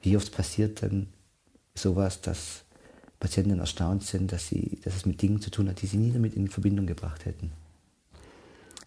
Wie 0.01 0.17
oft 0.17 0.35
passiert 0.35 0.81
dann 0.81 1.07
sowas, 1.75 2.21
dass 2.21 2.63
Patienten 3.19 3.59
erstaunt 3.59 4.03
sind, 4.03 4.31
dass, 4.31 4.47
sie, 4.47 4.79
dass 4.83 4.95
es 4.95 5.05
mit 5.05 5.21
Dingen 5.21 5.41
zu 5.41 5.51
tun 5.51 5.69
hat, 5.69 5.81
die 5.81 5.87
sie 5.87 5.97
nie 5.97 6.11
damit 6.11 6.33
in 6.33 6.47
Verbindung 6.47 6.87
gebracht 6.87 7.25
hätten? 7.25 7.51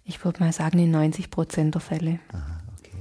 Ich 0.04 0.24
würde 0.24 0.40
mal 0.40 0.52
sagen, 0.52 0.78
in 0.78 0.90
90 0.90 1.30
Prozent 1.30 1.74
der 1.74 1.80
Fälle. 1.80 2.18
Aha, 2.32 2.60
okay. 2.78 2.96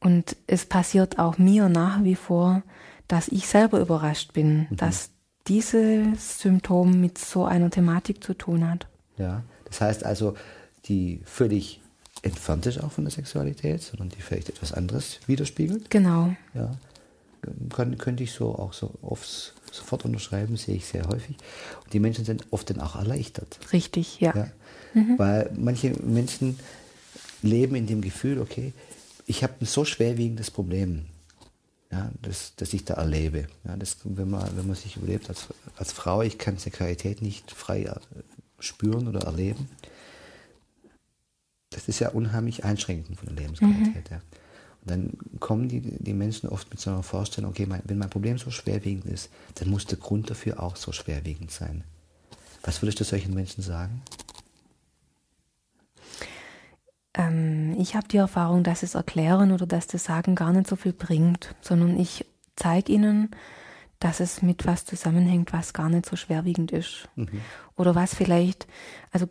Und 0.00 0.36
es 0.46 0.66
passiert 0.66 1.18
auch 1.18 1.38
mir 1.38 1.68
nach 1.68 2.02
wie 2.02 2.16
vor, 2.16 2.62
dass 3.06 3.28
ich 3.28 3.46
selber 3.46 3.80
überrascht 3.80 4.32
bin, 4.32 4.66
mhm. 4.70 4.76
dass 4.76 5.10
dieses 5.46 6.40
Symptom 6.40 7.00
mit 7.00 7.18
so 7.18 7.44
einer 7.44 7.70
Thematik 7.70 8.22
zu 8.22 8.34
tun 8.34 8.68
hat. 8.68 8.88
Ja, 9.18 9.42
das 9.64 9.80
heißt 9.80 10.04
also, 10.04 10.34
die 10.86 11.20
völlig 11.24 11.80
entfernt 12.22 12.66
ist 12.66 12.82
auch 12.82 12.92
von 12.92 13.04
der 13.04 13.12
Sexualität, 13.12 13.82
sondern 13.82 14.08
die 14.08 14.20
vielleicht 14.20 14.48
etwas 14.48 14.72
anderes 14.72 15.20
widerspiegelt. 15.26 15.90
Genau. 15.90 16.34
Ja, 16.54 16.72
kann, 17.70 17.98
könnte 17.98 18.24
ich 18.24 18.32
so 18.32 18.54
auch 18.54 18.72
so 18.72 18.92
oft 19.02 19.54
sofort 19.70 20.04
unterschreiben, 20.04 20.56
sehe 20.56 20.76
ich 20.76 20.86
sehr 20.86 21.06
häufig. 21.08 21.36
Und 21.84 21.92
die 21.92 22.00
Menschen 22.00 22.24
sind 22.24 22.46
oft 22.50 22.70
dann 22.70 22.80
auch 22.80 22.96
erleichtert. 22.96 23.58
Richtig, 23.72 24.20
ja. 24.20 24.34
ja? 24.34 24.50
Mhm. 24.94 25.18
Weil 25.18 25.50
manche 25.56 25.90
Menschen 26.02 26.58
leben 27.42 27.76
in 27.76 27.86
dem 27.86 28.00
Gefühl, 28.00 28.40
okay, 28.40 28.72
ich 29.26 29.42
habe 29.42 29.54
ein 29.60 29.66
so 29.66 29.84
schwerwiegendes 29.84 30.50
Problem, 30.50 31.06
ja, 31.90 32.10
das, 32.22 32.54
das 32.56 32.72
ich 32.72 32.84
da 32.84 32.94
erlebe. 32.94 33.46
Ja, 33.64 33.76
das, 33.76 33.98
wenn, 34.04 34.30
man, 34.30 34.56
wenn 34.56 34.66
man 34.66 34.76
sich 34.76 34.96
überlebt 34.96 35.28
als, 35.28 35.46
als 35.76 35.92
Frau, 35.92 36.22
ich 36.22 36.38
kann 36.38 36.58
Sexualität 36.58 37.22
nicht 37.22 37.50
frei 37.50 37.90
spüren 38.58 39.08
oder 39.08 39.20
erleben, 39.20 39.68
das 41.70 41.88
ist 41.88 41.98
ja 42.00 42.10
unheimlich 42.10 42.64
einschränkend 42.64 43.18
von 43.18 43.28
der 43.28 43.36
Lebensqualität. 43.36 44.10
Mhm. 44.10 44.16
Ja. 44.16 44.22
Und 44.80 44.90
dann 44.90 45.38
kommen 45.38 45.68
die, 45.68 45.80
die 45.80 46.14
Menschen 46.14 46.48
oft 46.48 46.70
mit 46.70 46.80
so 46.80 46.90
einer 46.90 47.02
Vorstellung, 47.02 47.50
okay, 47.50 47.66
mein, 47.66 47.82
wenn 47.84 47.98
mein 47.98 48.10
Problem 48.10 48.38
so 48.38 48.50
schwerwiegend 48.50 49.06
ist, 49.06 49.30
dann 49.56 49.68
muss 49.68 49.86
der 49.86 49.98
Grund 49.98 50.30
dafür 50.30 50.62
auch 50.62 50.76
so 50.76 50.92
schwerwiegend 50.92 51.50
sein. 51.50 51.84
Was 52.62 52.82
würdest 52.82 53.00
du 53.00 53.04
solchen 53.04 53.34
Menschen 53.34 53.62
sagen? 53.62 54.02
Ähm, 57.14 57.76
ich 57.78 57.94
habe 57.94 58.08
die 58.08 58.16
Erfahrung, 58.16 58.64
dass 58.64 58.82
es 58.82 58.94
Erklären 58.94 59.52
oder 59.52 59.66
dass 59.66 59.86
das 59.86 60.04
Sagen 60.04 60.34
gar 60.34 60.52
nicht 60.52 60.68
so 60.68 60.76
viel 60.76 60.92
bringt, 60.92 61.54
sondern 61.60 61.98
ich 61.98 62.24
zeige 62.56 62.92
ihnen, 62.92 63.30
dass 63.98 64.20
es 64.20 64.42
mit 64.42 64.66
was 64.66 64.84
zusammenhängt, 64.84 65.52
was 65.52 65.72
gar 65.72 65.88
nicht 65.88 66.06
so 66.06 66.16
schwerwiegend 66.16 66.72
ist. 66.72 67.08
Mhm. 67.16 67.40
Oder 67.76 67.94
was 67.94 68.14
vielleicht, 68.14 68.66
also 69.10 69.26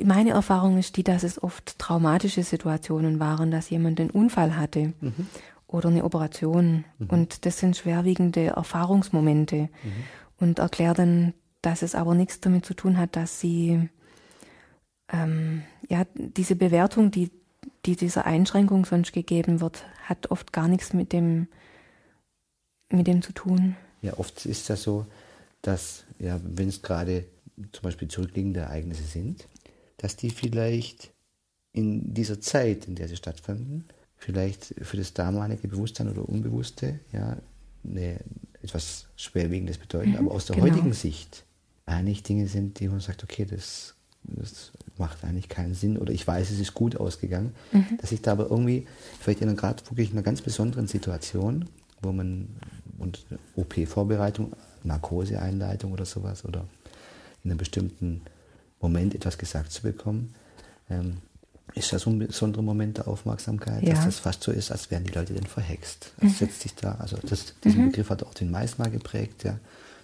meine 0.00 0.30
Erfahrung 0.30 0.78
ist 0.78 0.96
die, 0.96 1.04
dass 1.04 1.22
es 1.22 1.42
oft 1.42 1.78
traumatische 1.78 2.42
Situationen 2.42 3.20
waren, 3.20 3.50
dass 3.50 3.70
jemand 3.70 4.00
einen 4.00 4.10
Unfall 4.10 4.56
hatte 4.56 4.92
mhm. 5.00 5.26
oder 5.66 5.88
eine 5.88 6.04
Operation. 6.04 6.84
Mhm. 6.98 7.06
Und 7.08 7.46
das 7.46 7.58
sind 7.58 7.76
schwerwiegende 7.76 8.48
Erfahrungsmomente. 8.48 9.62
Mhm. 9.62 9.68
Und 10.38 10.58
erklärt 10.58 10.98
dann, 10.98 11.34
dass 11.60 11.82
es 11.82 11.94
aber 11.94 12.14
nichts 12.14 12.40
damit 12.40 12.66
zu 12.66 12.74
tun 12.74 12.98
hat, 12.98 13.14
dass 13.14 13.38
sie 13.38 13.88
ähm, 15.12 15.62
ja 15.88 16.04
diese 16.14 16.56
Bewertung, 16.56 17.10
die, 17.10 17.30
die 17.86 17.96
dieser 17.96 18.26
Einschränkung 18.26 18.84
sonst 18.84 19.12
gegeben 19.12 19.60
wird, 19.60 19.84
hat 20.04 20.30
oft 20.30 20.52
gar 20.52 20.68
nichts 20.68 20.92
mit 20.92 21.12
dem 21.12 21.48
mit 22.90 23.06
dem 23.06 23.22
zu 23.22 23.32
tun. 23.32 23.76
Ja, 24.02 24.18
oft 24.18 24.44
ist 24.46 24.68
das 24.68 24.82
so, 24.82 25.06
dass, 25.62 26.04
ja, 26.18 26.40
wenn 26.44 26.68
es 26.68 26.82
gerade 26.82 27.24
zum 27.72 27.82
Beispiel 27.82 28.08
zurückliegende 28.08 28.60
Ereignisse 28.60 29.04
sind, 29.04 29.46
dass 29.96 30.16
die 30.16 30.30
vielleicht 30.30 31.12
in 31.72 32.12
dieser 32.12 32.40
Zeit, 32.40 32.86
in 32.86 32.96
der 32.96 33.08
sie 33.08 33.16
stattfanden, 33.16 33.84
vielleicht 34.16 34.74
für 34.82 34.96
das 34.96 35.14
damalige 35.14 35.68
Bewusstsein 35.68 36.08
oder 36.08 36.28
Unbewusste 36.28 37.00
ja, 37.12 37.36
eine, 37.84 38.20
etwas 38.62 39.06
Schwerwiegendes 39.16 39.78
bedeuten, 39.78 40.10
mhm, 40.10 40.16
aber 40.16 40.32
aus 40.32 40.46
der 40.46 40.56
genau. 40.56 40.68
heutigen 40.68 40.92
Sicht 40.92 41.44
eigentlich 41.86 42.22
Dinge 42.22 42.46
sind, 42.46 42.78
die 42.80 42.88
man 42.88 43.00
sagt, 43.00 43.24
okay, 43.24 43.44
das, 43.44 43.94
das 44.22 44.72
macht 44.98 45.24
eigentlich 45.24 45.48
keinen 45.48 45.74
Sinn 45.74 45.96
oder 45.98 46.12
ich 46.12 46.26
weiß, 46.26 46.50
es 46.50 46.60
ist 46.60 46.74
gut 46.74 46.96
ausgegangen, 46.96 47.54
mhm. 47.72 47.98
dass 48.00 48.12
ich 48.12 48.22
da 48.22 48.32
aber 48.32 48.50
irgendwie, 48.50 48.86
vielleicht 49.20 49.40
in 49.40 49.56
gerade 49.56 49.84
wirklich 49.86 50.10
in 50.10 50.16
einer 50.16 50.22
ganz 50.22 50.42
besonderen 50.42 50.86
Situation, 50.86 51.68
wo 52.00 52.12
man 52.12 52.48
und 52.98 53.24
OP-Vorbereitung, 53.56 54.52
Narkoseeinleitung 54.84 55.92
oder 55.92 56.04
sowas 56.04 56.44
oder 56.44 56.66
in 57.44 57.50
einem 57.50 57.58
bestimmten 57.58 58.22
Moment 58.80 59.14
etwas 59.14 59.38
gesagt 59.38 59.72
zu 59.72 59.82
bekommen, 59.82 60.34
ähm, 60.90 61.18
ist 61.74 61.92
das 61.92 62.02
so 62.02 62.10
ein 62.10 62.18
besonderer 62.18 62.62
Moment 62.62 62.98
der 62.98 63.08
Aufmerksamkeit, 63.08 63.82
ja. 63.82 63.94
dass 63.94 64.04
das 64.04 64.18
fast 64.18 64.42
so 64.42 64.52
ist, 64.52 64.70
als 64.70 64.90
wären 64.90 65.04
die 65.04 65.12
Leute 65.12 65.32
denn 65.32 65.46
verhext. 65.46 66.12
Das 66.18 66.32
mhm. 66.32 66.34
setzt 66.34 66.60
sich 66.60 66.74
da, 66.74 66.96
also 66.96 67.16
das, 67.22 67.54
diesen 67.64 67.82
mhm. 67.82 67.90
Begriff 67.90 68.10
hat 68.10 68.22
auch 68.24 68.34
den 68.34 68.50
mal 68.50 68.66
geprägt, 68.90 69.44
ja. 69.44 69.58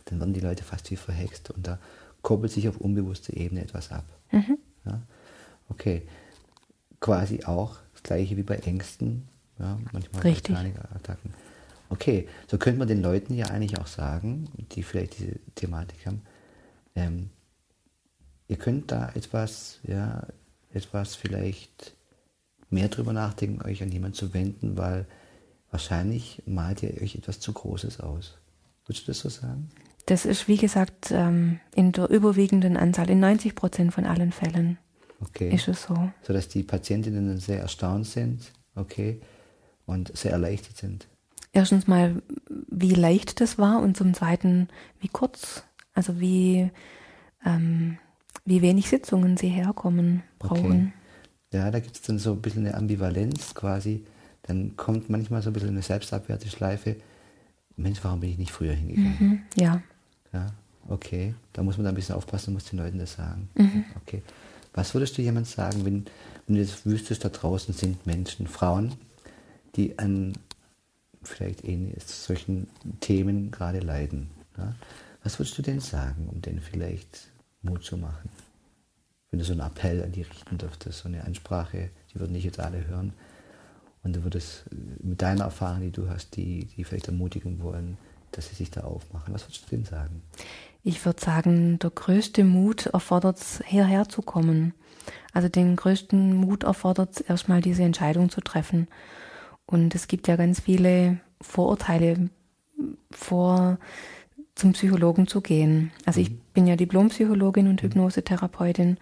Dann 0.06 0.20
werden 0.20 0.32
die 0.32 0.40
Leute 0.40 0.64
fast 0.64 0.90
wie 0.90 0.96
verhext 0.96 1.50
und 1.50 1.66
da 1.66 1.78
koppelt 2.22 2.52
sich 2.52 2.68
auf 2.68 2.78
unbewusster 2.78 3.36
Ebene 3.36 3.60
etwas 3.60 3.90
ab. 3.90 4.04
Mhm. 4.32 4.58
Ja. 4.86 5.02
Okay. 5.68 6.02
Quasi 7.00 7.44
auch 7.44 7.76
das 7.92 8.02
gleiche 8.02 8.36
wie 8.36 8.42
bei 8.42 8.56
Ängsten, 8.56 9.28
ja, 9.58 9.78
manchmal 9.92 10.22
Richtig. 10.22 10.54
bei 10.54 10.62
Panikattacken. 10.62 11.34
Okay, 11.90 12.28
so 12.46 12.58
könnte 12.58 12.78
man 12.78 12.88
den 12.88 13.02
Leuten 13.02 13.34
ja 13.34 13.46
eigentlich 13.46 13.78
auch 13.78 13.86
sagen, 13.86 14.48
die 14.72 14.82
vielleicht 14.82 15.18
diese 15.18 15.38
Thematik 15.54 16.06
haben, 16.06 16.22
ähm, 16.94 17.30
ihr 18.46 18.56
könnt 18.56 18.92
da 18.92 19.10
etwas, 19.14 19.80
ja, 19.84 20.26
etwas 20.72 21.14
vielleicht 21.14 21.94
mehr 22.68 22.88
drüber 22.88 23.12
nachdenken, 23.12 23.62
euch 23.62 23.82
an 23.82 23.90
jemanden 23.90 24.14
zu 24.14 24.34
wenden, 24.34 24.76
weil 24.76 25.06
wahrscheinlich 25.70 26.42
malt 26.44 26.82
ihr 26.82 27.00
euch 27.00 27.14
etwas 27.14 27.40
zu 27.40 27.52
Großes 27.52 28.00
aus. 28.00 28.36
Würdest 28.86 29.08
du 29.08 29.10
das 29.10 29.20
so 29.20 29.28
sagen? 29.30 29.70
Das 30.06 30.24
ist, 30.26 30.48
wie 30.48 30.56
gesagt, 30.56 31.10
ähm, 31.10 31.60
in 31.74 31.92
der 31.92 32.08
überwiegenden 32.10 32.76
Anzahl, 32.76 33.10
in 33.10 33.20
90 33.20 33.54
Prozent 33.54 33.94
von 33.94 34.04
allen 34.04 34.32
Fällen 34.32 34.78
okay. 35.20 35.54
ist 35.54 35.68
es 35.68 35.82
so. 35.82 36.10
Sodass 36.22 36.48
die 36.48 36.62
Patientinnen 36.62 37.38
sehr 37.38 37.60
erstaunt 37.60 38.06
sind, 38.06 38.52
okay, 38.74 39.20
und 39.86 40.16
sehr 40.16 40.32
erleichtert 40.32 40.76
sind 40.76 41.08
erstens 41.58 41.86
mal, 41.86 42.22
wie 42.68 42.94
leicht 42.94 43.40
das 43.40 43.58
war 43.58 43.80
und 43.80 43.96
zum 43.96 44.14
Zweiten, 44.14 44.68
wie 45.00 45.08
kurz, 45.08 45.64
also 45.92 46.20
wie, 46.20 46.70
ähm, 47.44 47.98
wie 48.44 48.62
wenig 48.62 48.88
Sitzungen 48.88 49.36
sie 49.36 49.48
herkommen 49.48 50.22
brauchen. 50.38 50.92
Okay. 51.50 51.58
Ja, 51.58 51.70
da 51.70 51.80
gibt 51.80 51.96
es 51.96 52.02
dann 52.02 52.18
so 52.18 52.32
ein 52.32 52.42
bisschen 52.42 52.66
eine 52.66 52.76
Ambivalenz 52.76 53.54
quasi. 53.54 54.04
Dann 54.42 54.76
kommt 54.76 55.10
manchmal 55.10 55.42
so 55.42 55.50
ein 55.50 55.52
bisschen 55.52 55.70
eine 55.70 55.82
selbstabwehrte 55.82 56.48
Schleife. 56.48 56.96
Mensch, 57.76 57.98
warum 58.02 58.20
bin 58.20 58.30
ich 58.30 58.38
nicht 58.38 58.52
früher 58.52 58.72
hingegangen? 58.72 59.16
Mhm, 59.18 59.40
ja. 59.56 59.82
ja. 60.32 60.46
Okay, 60.88 61.34
da 61.52 61.62
muss 61.62 61.76
man 61.76 61.84
da 61.84 61.90
ein 61.90 61.94
bisschen 61.94 62.14
aufpassen, 62.14 62.54
muss 62.54 62.64
den 62.64 62.78
Leuten 62.78 62.98
das 62.98 63.14
sagen. 63.14 63.48
Mhm. 63.56 63.84
Okay. 64.02 64.22
Was 64.72 64.94
würdest 64.94 65.18
du 65.18 65.22
jemand 65.22 65.46
sagen, 65.46 65.84
wenn, 65.84 66.06
wenn 66.46 66.54
du 66.56 66.60
jetzt 66.60 66.86
wüsstest, 66.86 67.24
da 67.24 67.28
draußen 67.28 67.74
sind 67.74 68.06
Menschen, 68.06 68.46
Frauen, 68.46 68.94
die 69.76 69.98
an 69.98 70.32
vielleicht 71.28 71.64
ähnlich 71.64 72.04
solchen 72.04 72.68
Themen 73.00 73.50
gerade 73.50 73.80
leiden? 73.80 74.30
Ja? 74.56 74.74
Was 75.22 75.38
würdest 75.38 75.58
du 75.58 75.62
denen 75.62 75.80
sagen, 75.80 76.28
um 76.28 76.40
denen 76.40 76.60
vielleicht 76.60 77.28
Mut 77.62 77.84
zu 77.84 77.96
machen? 77.96 78.30
Wenn 79.30 79.38
du 79.38 79.44
so 79.44 79.52
einen 79.52 79.60
Appell 79.60 80.02
an 80.02 80.12
die 80.12 80.22
richten 80.22 80.58
dürftest, 80.58 81.00
so 81.00 81.08
eine 81.08 81.24
Ansprache, 81.24 81.90
die 82.12 82.20
würden 82.20 82.32
nicht 82.32 82.44
jetzt 82.44 82.60
alle 82.60 82.86
hören. 82.86 83.12
Und 84.02 84.16
du 84.16 84.24
würdest 84.24 84.64
mit 85.02 85.20
deiner 85.20 85.44
Erfahrung, 85.44 85.82
die 85.82 85.90
du 85.90 86.08
hast, 86.08 86.36
die, 86.36 86.64
die 86.64 86.84
vielleicht 86.84 87.08
ermutigen 87.08 87.62
wollen, 87.62 87.98
dass 88.32 88.48
sie 88.48 88.54
sich 88.54 88.70
da 88.70 88.82
aufmachen. 88.82 89.34
Was 89.34 89.44
würdest 89.44 89.66
du 89.66 89.70
denen 89.70 89.84
sagen? 89.84 90.22
Ich 90.82 91.04
würde 91.04 91.20
sagen, 91.20 91.78
der 91.78 91.90
größte 91.90 92.44
Mut 92.44 92.86
erfordert 92.86 93.38
es, 93.38 93.62
hierher 93.66 94.08
zu 94.08 94.22
kommen. 94.22 94.74
Also 95.32 95.48
den 95.48 95.76
größten 95.76 96.34
Mut 96.34 96.62
erfordert 96.62 97.16
es, 97.16 97.20
erstmal 97.20 97.60
diese 97.60 97.82
Entscheidung 97.82 98.30
zu 98.30 98.40
treffen. 98.40 98.88
Und 99.68 99.94
es 99.94 100.08
gibt 100.08 100.26
ja 100.28 100.36
ganz 100.36 100.60
viele 100.60 101.20
Vorurteile 101.40 102.30
vor 103.10 103.78
zum 104.54 104.72
Psychologen 104.72 105.28
zu 105.28 105.40
gehen. 105.40 105.92
Also 106.04 106.20
ich 106.20 106.36
bin 106.52 106.66
ja 106.66 106.74
Diplompsychologin 106.74 107.68
und 107.68 107.82
Hypnosetherapeutin 107.82 108.96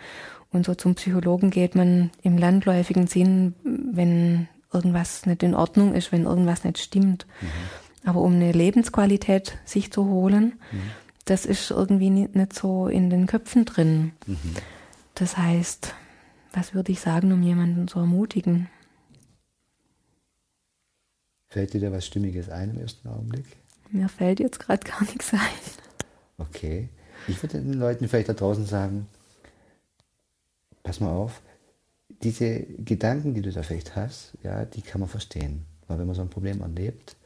und 0.53 0.67
so 0.67 0.75
zum 0.75 0.95
Psychologen 0.97 1.51
geht 1.51 1.75
man 1.75 2.11
im 2.23 2.37
landläufigen 2.37 3.07
Sinn, 3.07 3.55
wenn 3.65 4.49
irgendwas 4.73 5.25
nicht 5.25 5.43
in 5.43 5.55
Ordnung 5.55 5.95
ist, 5.95 6.13
wenn 6.13 6.25
irgendwas 6.25 6.65
nicht 6.65 6.79
stimmt. 6.79 7.27
Mhm. 7.41 8.09
Aber 8.09 8.21
um 8.21 8.35
eine 8.35 8.53
Lebensqualität 8.53 9.59
sich 9.65 9.91
zu 9.93 10.07
holen, 10.07 10.55
mhm. 10.71 10.79
das 11.25 11.47
ist 11.47 11.71
irgendwie 11.71 12.11
nicht, 12.11 12.37
nicht, 12.37 12.53
so 12.53 12.89
in 12.89 13.09
den 13.09 13.27
Köpfen 13.27 13.65
drin. 13.65 14.13
Mhm. 14.27 14.37
Das 15.15 15.37
heißt, 15.37 15.95
was 16.53 16.75
würde 16.75 16.93
ich 16.93 17.01
sagen, 17.01 17.33
um 17.33 17.43
jemanden 17.43 17.89
zu 17.89 17.99
ermutigen? 17.99 18.69
Fällt 21.57 21.73
dir 21.73 21.81
da 21.81 21.91
was 21.91 22.05
Stimmiges 22.05 22.51
ein 22.51 22.73
im 22.73 22.81
ersten 22.83 23.09
Augenblick? 23.09 23.47
Mir 23.91 24.11
fällt 24.11 24.41
jetzt 24.41 24.61
gerade 24.61 24.87
gar 24.87 25.01
nichts 25.01 25.33
ein. 25.33 25.41
Okay. 26.37 26.91
Ich 27.29 27.43
würde 27.43 27.59
den 27.59 27.73
Leuten 27.73 28.09
vielleicht 28.09 28.29
da 28.29 28.35
draußen 28.35 28.67
sagen, 28.67 29.07
pass 30.83 31.01
mal 31.01 31.15
auf, 31.15 31.41
diese 32.23 32.61
Gedanken, 32.61 33.33
die 33.33 33.41
du 33.41 33.51
da 33.51 33.63
vielleicht 33.63 33.97
hast, 33.97 34.35
ja, 34.43 34.67
die 34.67 34.83
kann 34.83 35.01
man 35.01 35.09
verstehen. 35.09 35.65
Weil 35.89 35.99
wenn 35.99 36.07
man 36.07 36.15
so 36.15 36.21
ein 36.21 36.29
Problem 36.29 36.61
erlebt, 36.61 37.17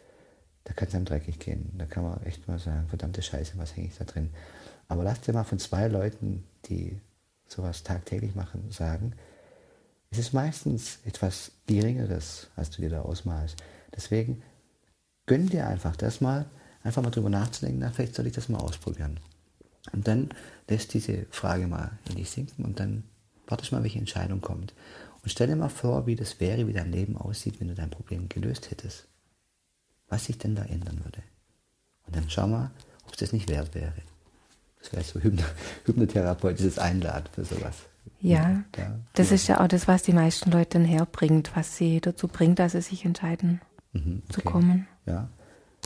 da 0.63 0.75
kann 0.75 0.87
es 0.87 0.95
einem 0.95 1.07
dreckig 1.07 1.41
gehen. 1.41 1.73
Da 1.77 1.87
kann 1.87 2.05
man 2.05 2.23
echt 2.23 2.47
mal 2.47 2.61
sagen, 2.61 2.87
verdammte 2.89 3.23
Scheiße, 3.23 3.55
was 3.57 3.75
hänge 3.75 3.89
ich 3.89 3.99
da 3.99 4.05
drin? 4.05 4.31
Aber 4.87 5.03
lass 5.03 5.23
dir 5.23 5.33
mal 5.33 5.43
von 5.43 5.59
zwei 5.59 5.89
Leuten, 5.89 6.45
die 6.67 7.01
sowas 7.49 7.83
tagtäglich 7.83 8.37
machen, 8.37 8.71
sagen, 8.71 9.13
es 10.13 10.19
ist 10.19 10.33
meistens 10.33 11.01
etwas 11.05 11.51
Geringeres, 11.67 12.47
als 12.55 12.71
du 12.71 12.83
dir 12.83 12.91
da 12.91 13.01
ausmalst. 13.03 13.61
Deswegen 14.01 14.43
gönn 15.27 15.49
dir 15.49 15.67
einfach 15.67 15.95
das 15.95 16.23
mal, 16.23 16.47
einfach 16.83 17.03
mal 17.03 17.11
drüber 17.11 17.29
nachzudenken, 17.29 17.81
na, 17.81 17.91
vielleicht 17.91 18.15
soll 18.15 18.27
ich 18.27 18.33
das 18.33 18.49
mal 18.49 18.59
ausprobieren. 18.59 19.21
Und 19.93 20.09
dann 20.09 20.31
lässt 20.69 20.95
diese 20.95 21.27
Frage 21.31 21.67
mal 21.67 21.99
in 22.09 22.17
dich 22.17 22.31
sinken 22.31 22.65
und 22.65 22.81
dann 22.81 23.05
wartest 23.47 23.73
mal, 23.73 23.83
welche 23.83 23.99
Entscheidung 23.99 24.41
kommt. 24.41 24.73
Und 25.23 25.29
stell 25.29 25.49
dir 25.49 25.57
mal 25.57 25.69
vor, 25.69 26.07
wie 26.07 26.17
das 26.17 26.41
wäre, 26.41 26.67
wie 26.67 26.73
dein 26.73 26.93
Leben 26.93 27.19
aussieht, 27.19 27.61
wenn 27.61 27.69
du 27.69 27.75
dein 27.75 27.91
Problem 27.91 28.31
gelöst 28.31 28.71
hättest. 28.71 29.07
Was 30.09 30.25
sich 30.25 30.39
denn 30.39 30.55
da 30.55 30.63
ändern 30.63 31.05
würde. 31.05 31.23
Und 32.07 32.17
dann 32.17 32.31
schau 32.31 32.47
mal, 32.47 32.71
ob 33.07 33.13
es 33.13 33.19
das 33.19 33.33
nicht 33.35 33.51
wert 33.51 33.75
wäre. 33.75 33.93
Das 34.81 34.93
wäre 34.93 35.05
so 35.05 35.21
Hypno 35.21 35.45
hypnotherapeutisches 35.85 36.79
Einladen 36.79 37.29
für 37.33 37.45
sowas. 37.45 37.77
Ja, 38.23 38.65
ja, 38.79 38.99
das 39.13 39.31
ist 39.31 39.47
ja 39.47 39.61
auch 39.61 39.69
das, 39.69 39.87
was 39.87 40.03
die 40.03 40.15
meisten 40.15 40.51
Leute 40.51 40.79
dann 40.79 40.87
herbringt, 40.87 41.51
was 41.55 41.77
sie 41.77 42.01
dazu 42.01 42.29
bringt, 42.29 42.59
dass 42.59 42.73
sie 42.73 42.81
sich 42.81 43.05
entscheiden 43.05 43.61
mhm, 43.93 44.23
okay. 44.25 44.33
zu 44.33 44.41
kommen. 44.43 44.87
Ja. 45.07 45.29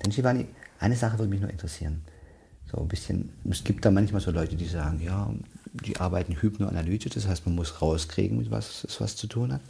Denn 0.03 0.13
Shivani, 0.13 0.47
eine 0.81 0.97
Sache 0.97 1.19
würde 1.19 1.31
mich 1.31 1.41
nur 1.41 1.51
interessieren. 1.51 2.03
So 2.71 2.79
ein 2.79 2.89
bisschen, 2.89 3.31
es 3.51 3.63
gibt 3.63 3.85
da 3.85 3.91
manchmal 3.91 4.21
so 4.21 4.31
Leute, 4.31 4.57
die 4.57 4.67
sagen, 4.67 5.01
ja, 5.01 5.31
die 5.73 5.97
arbeiten 5.99 6.41
hypnoanalytisch, 6.41 7.13
das 7.13 7.29
heißt, 7.29 7.47
man 7.47 7.55
muss 7.55 7.83
rauskriegen, 7.83 8.39
mit 8.39 8.51
was 8.51 8.85
es 8.85 9.01
was 9.01 9.17
zu 9.17 9.27
tun 9.27 9.53
hat. 9.53 9.61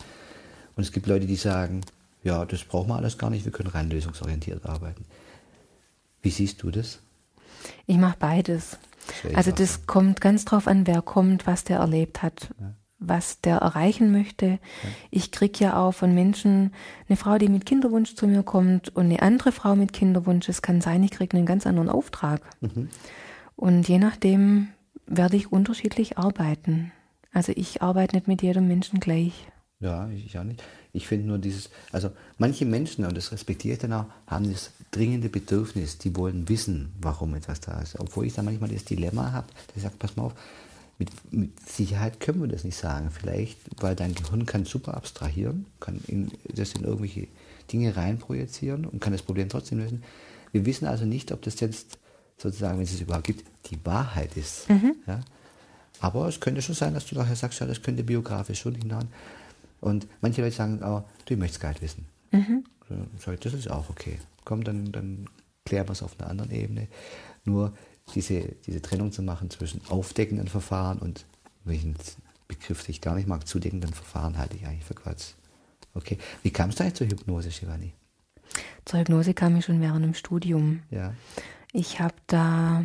Und 0.76 0.82
es 0.82 0.92
gibt 0.92 1.06
Leute, 1.06 1.26
die 1.26 1.36
sagen, 1.36 1.82
ja, 2.22 2.44
das 2.44 2.64
brauchen 2.64 2.88
wir 2.88 2.96
alles 2.96 3.18
gar 3.18 3.30
nicht, 3.30 3.44
wir 3.44 3.52
können 3.52 3.68
rein 3.68 3.90
lösungsorientiert 3.90 4.64
arbeiten. 4.64 5.04
Wie 6.22 6.30
siehst 6.30 6.62
du 6.62 6.70
das? 6.70 7.00
Ich 7.86 7.98
mache 7.98 8.16
beides. 8.18 8.78
Das 9.22 9.34
also 9.34 9.50
das 9.52 9.86
kommt 9.86 10.20
ganz 10.20 10.44
drauf 10.44 10.66
an, 10.66 10.86
wer 10.86 11.02
kommt, 11.02 11.46
was 11.46 11.64
der 11.64 11.78
erlebt 11.78 12.22
hat. 12.22 12.48
Ja 12.58 12.74
was 13.08 13.40
der 13.40 13.58
erreichen 13.58 14.12
möchte. 14.12 14.58
Ich 15.10 15.30
kriege 15.30 15.64
ja 15.64 15.76
auch 15.76 15.92
von 15.92 16.14
Menschen 16.14 16.72
eine 17.08 17.16
Frau, 17.16 17.38
die 17.38 17.48
mit 17.48 17.66
Kinderwunsch 17.66 18.14
zu 18.14 18.26
mir 18.26 18.42
kommt 18.42 18.94
und 18.94 19.04
eine 19.04 19.22
andere 19.22 19.52
Frau 19.52 19.76
mit 19.76 19.92
Kinderwunsch. 19.92 20.48
Es 20.48 20.62
kann 20.62 20.80
sein, 20.80 21.02
ich 21.02 21.10
kriege 21.10 21.36
einen 21.36 21.46
ganz 21.46 21.66
anderen 21.66 21.88
Auftrag. 21.88 22.42
Mhm. 22.60 22.88
Und 23.56 23.88
je 23.88 23.98
nachdem 23.98 24.68
werde 25.06 25.36
ich 25.36 25.52
unterschiedlich 25.52 26.18
arbeiten. 26.18 26.92
Also 27.32 27.52
ich 27.54 27.82
arbeite 27.82 28.16
nicht 28.16 28.28
mit 28.28 28.42
jedem 28.42 28.68
Menschen 28.68 29.00
gleich. 29.00 29.46
Ja, 29.80 30.08
ich 30.08 30.38
auch 30.38 30.44
nicht. 30.44 30.62
Ich 30.92 31.08
finde 31.08 31.26
nur 31.26 31.38
dieses, 31.38 31.68
also 31.92 32.10
manche 32.38 32.64
Menschen, 32.64 33.04
und 33.04 33.16
das 33.16 33.32
respektiere 33.32 33.74
ich 33.74 33.80
dann 33.80 33.92
auch, 33.92 34.06
haben 34.26 34.50
das 34.50 34.70
dringende 34.92 35.28
Bedürfnis, 35.28 35.98
die 35.98 36.16
wollen 36.16 36.48
wissen, 36.48 36.94
warum 37.00 37.34
etwas 37.34 37.60
da 37.60 37.80
ist. 37.80 37.98
Obwohl 37.98 38.26
ich 38.26 38.34
da 38.34 38.42
manchmal 38.42 38.70
das 38.70 38.84
Dilemma 38.84 39.32
habe, 39.32 39.48
dass 39.66 39.76
ich 39.76 39.82
sage, 39.82 39.96
pass 39.98 40.16
mal 40.16 40.24
auf, 40.24 40.34
mit, 41.04 41.32
mit, 41.32 41.68
Sicherheit 41.68 42.20
können 42.20 42.40
wir 42.40 42.48
das 42.48 42.64
nicht 42.64 42.76
sagen. 42.76 43.10
Vielleicht, 43.10 43.58
weil 43.80 43.94
dein 43.94 44.14
Gehirn 44.14 44.46
kann 44.46 44.64
super 44.64 44.94
abstrahieren, 44.94 45.66
kann 45.80 46.00
in, 46.06 46.30
das 46.54 46.72
in 46.72 46.84
irgendwelche 46.84 47.28
Dinge 47.72 47.96
reinprojizieren 47.96 48.84
und 48.86 49.00
kann 49.00 49.12
das 49.12 49.22
Problem 49.22 49.48
trotzdem 49.48 49.78
lösen. 49.78 50.02
Wir 50.52 50.66
wissen 50.66 50.86
also 50.86 51.04
nicht, 51.04 51.32
ob 51.32 51.42
das 51.42 51.60
jetzt 51.60 51.98
sozusagen, 52.36 52.78
wenn 52.78 52.84
es 52.84 52.92
es 52.92 53.00
überhaupt 53.00 53.26
gibt, 53.26 53.44
die 53.70 53.84
Wahrheit 53.84 54.36
ist. 54.36 54.68
Mhm. 54.68 54.96
Ja? 55.06 55.20
Aber 56.00 56.28
es 56.28 56.40
könnte 56.40 56.62
schon 56.62 56.74
sein, 56.74 56.94
dass 56.94 57.06
du 57.06 57.14
nachher 57.14 57.36
sagst, 57.36 57.60
ja, 57.60 57.66
das 57.66 57.82
könnte 57.82 58.04
biografisch 58.04 58.60
schon 58.60 58.74
hinhauen. 58.74 59.08
Und 59.80 60.06
manche 60.20 60.42
Leute 60.42 60.56
sagen 60.56 60.82
auch, 60.82 61.04
du 61.26 61.36
möchtest 61.36 61.60
gar 61.60 61.70
nicht 61.70 61.82
wissen. 61.82 62.06
Mhm. 62.32 62.64
Das 63.40 63.54
ist 63.54 63.70
auch 63.70 63.88
okay. 63.90 64.18
Komm, 64.44 64.64
dann, 64.64 64.92
dann 64.92 65.26
klären 65.64 65.88
wir 65.88 65.92
es 65.92 66.02
auf 66.02 66.18
einer 66.18 66.28
anderen 66.28 66.50
Ebene. 66.50 66.88
Nur 67.44 67.72
diese, 68.14 68.54
diese 68.66 68.82
Trennung 68.82 69.12
zu 69.12 69.22
machen 69.22 69.50
zwischen 69.50 69.80
aufdeckenden 69.88 70.48
Verfahren 70.48 70.98
und 70.98 71.26
welchen 71.64 71.96
Begriff 72.48 72.88
ich 72.88 73.00
gar 73.00 73.14
nicht 73.14 73.26
mag, 73.26 73.48
zudeckenden 73.48 73.92
Verfahren 73.92 74.38
halte 74.38 74.56
ich 74.56 74.66
eigentlich 74.66 74.84
für 74.84 74.94
Quatsch. 74.94 75.32
Okay. 75.94 76.18
Wie 76.42 76.50
kam 76.50 76.70
es 76.70 76.80
eigentlich 76.80 76.94
zur 76.94 77.06
Hypnose, 77.06 77.50
Shivani? 77.50 77.92
Zur 78.84 79.00
Hypnose 79.00 79.34
kam 79.34 79.56
ich 79.56 79.64
schon 79.64 79.80
während 79.80 80.04
dem 80.04 80.14
Studium. 80.14 80.82
Ja. 80.90 81.14
Ich 81.72 82.00
habe 82.00 82.14
da, 82.26 82.84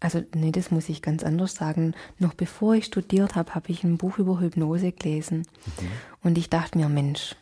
also 0.00 0.22
nee, 0.34 0.50
das 0.50 0.70
muss 0.70 0.88
ich 0.88 1.02
ganz 1.02 1.22
anders 1.22 1.54
sagen. 1.54 1.94
Noch 2.18 2.34
bevor 2.34 2.74
ich 2.74 2.86
studiert 2.86 3.34
habe, 3.36 3.54
habe 3.54 3.70
ich 3.70 3.84
ein 3.84 3.98
Buch 3.98 4.18
über 4.18 4.40
Hypnose 4.40 4.92
gelesen. 4.92 5.38
Mhm. 5.38 5.88
Und 6.22 6.38
ich 6.38 6.50
dachte 6.50 6.78
mir, 6.78 6.88
Mensch, 6.88 7.36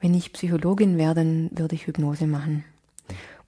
wenn 0.00 0.14
ich 0.14 0.32
Psychologin 0.32 0.96
wäre, 0.96 1.14
dann 1.14 1.50
würde 1.52 1.74
ich 1.74 1.86
Hypnose 1.86 2.26
machen. 2.26 2.64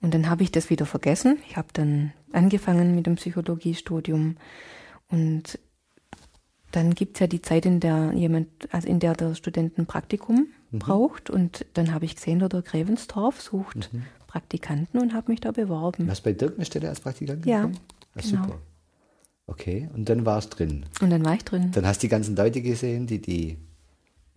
Und 0.01 0.13
dann 0.13 0.29
habe 0.29 0.43
ich 0.43 0.51
das 0.51 0.69
wieder 0.69 0.85
vergessen. 0.85 1.37
Ich 1.47 1.57
habe 1.57 1.67
dann 1.73 2.13
angefangen 2.31 2.95
mit 2.95 3.05
dem 3.05 3.15
Psychologiestudium 3.15 4.37
und 5.09 5.59
dann 6.71 6.95
gibt 6.95 7.17
es 7.17 7.19
ja 7.19 7.27
die 7.27 7.41
Zeit, 7.41 7.65
in 7.65 7.79
der 7.79 8.13
jemand, 8.13 8.47
also 8.71 8.87
in 8.87 8.99
der 8.99 9.13
der 9.13 9.35
Student 9.35 9.77
ein 9.77 9.85
Praktikum 9.85 10.47
mhm. 10.71 10.79
braucht. 10.79 11.29
Und 11.29 11.65
dann 11.73 11.93
habe 11.93 12.05
ich 12.05 12.15
gesehen, 12.15 12.39
der 12.39 12.61
Grevenstorf 12.61 13.41
sucht 13.41 13.91
mhm. 13.91 14.03
Praktikanten 14.27 14.99
und 14.99 15.13
habe 15.13 15.31
mich 15.31 15.41
da 15.41 15.51
beworben. 15.51 16.05
Du 16.05 16.11
hast 16.11 16.21
bei 16.21 16.31
Dirk 16.31 16.55
eine 16.55 16.65
Stelle 16.65 16.87
als 16.89 17.01
Praktikant 17.01 17.45
Ja. 17.45 17.65
Ah, 17.65 18.21
genau. 18.21 18.43
Super. 18.43 18.59
Okay, 19.47 19.89
und 19.93 20.07
dann 20.07 20.25
war 20.25 20.37
es 20.37 20.47
drin. 20.47 20.85
Und 21.01 21.09
dann 21.09 21.25
war 21.25 21.35
ich 21.35 21.43
drin. 21.43 21.71
Dann 21.73 21.85
hast 21.85 22.01
du 22.01 22.07
die 22.07 22.11
ganzen 22.11 22.37
Leute 22.37 22.61
gesehen, 22.61 23.05
die 23.07 23.21
die 23.21 23.57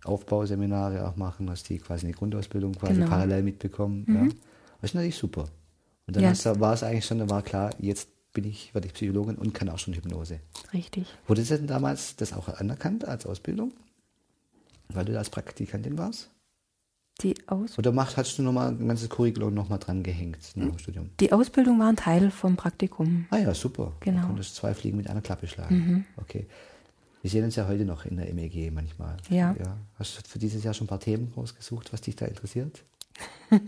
Aufbauseminare 0.03 1.07
auch 1.07 1.15
machen, 1.15 1.49
hast 1.49 1.69
die 1.69 1.77
quasi 1.77 2.05
eine 2.05 2.13
Grundausbildung 2.13 2.73
quasi 2.73 2.95
genau. 2.95 3.07
parallel 3.07 3.43
mitbekommen. 3.43 4.03
Mhm. 4.05 4.15
Ja. 4.15 4.35
Das 4.85 4.91
ist 4.91 4.95
natürlich 4.97 5.17
super. 5.17 5.45
Und 6.05 6.15
dann 6.15 6.21
yes. 6.21 6.45
war 6.45 6.73
es 6.75 6.83
eigentlich 6.83 7.05
schon, 7.05 7.17
dann 7.17 7.31
war 7.31 7.41
klar, 7.41 7.71
jetzt 7.79 8.07
bin 8.33 8.45
ich, 8.45 8.71
werde 8.75 8.85
ich 8.85 8.93
Psychologin 8.93 9.35
und 9.35 9.51
kann 9.51 9.67
auch 9.69 9.79
schon 9.79 9.95
Hypnose. 9.95 10.41
Richtig. 10.73 11.07
Wurde 11.25 11.41
das 11.41 11.49
denn 11.49 11.65
damals 11.65 12.17
das 12.17 12.33
auch 12.33 12.47
anerkannt 12.49 13.03
als 13.03 13.25
Ausbildung? 13.25 13.73
Weil 14.89 15.05
du 15.05 15.13
da 15.13 15.17
als 15.17 15.31
Praktikantin 15.31 15.97
warst? 15.97 16.29
Die 17.21 17.33
Aus 17.47 17.79
Oder 17.79 17.91
macht, 17.93 18.15
hast 18.17 18.37
du 18.37 18.43
nochmal 18.43 18.73
ein 18.73 18.87
ganzes 18.87 19.09
Curriculum 19.09 19.55
nochmal 19.55 19.79
dran 19.79 20.03
gehängt 20.03 20.51
nach 20.53 20.67
dem 20.67 20.77
Studium? 20.77 21.09
Die 21.19 21.33
Ausbildung 21.33 21.79
war 21.79 21.89
ein 21.89 21.95
Teil 21.95 22.29
vom 22.29 22.55
Praktikum. 22.55 23.25
Ah 23.31 23.37
ja, 23.37 23.55
super. 23.55 23.93
Genau. 24.01 24.21
Du 24.21 24.27
konntest 24.27 24.55
zwei 24.55 24.75
Fliegen 24.75 24.97
mit 24.97 25.09
einer 25.09 25.21
Klappe 25.21 25.47
schlagen. 25.47 25.75
Mhm. 25.75 26.05
Okay. 26.17 26.45
Wir 27.23 27.31
sehen 27.31 27.43
uns 27.43 27.55
ja 27.55 27.67
heute 27.67 27.85
noch 27.85 28.05
in 28.05 28.17
der 28.17 28.31
MEG 28.35 28.71
manchmal. 28.71 29.17
Ja. 29.31 29.55
ja. 29.57 29.77
Hast 29.97 30.19
du 30.19 30.29
für 30.29 30.37
dieses 30.37 30.63
Jahr 30.63 30.75
schon 30.75 30.85
ein 30.85 30.89
paar 30.89 30.99
Themen 30.99 31.33
rausgesucht, 31.35 31.91
was 31.91 32.01
dich 32.01 32.15
da 32.15 32.27
interessiert? 32.27 32.83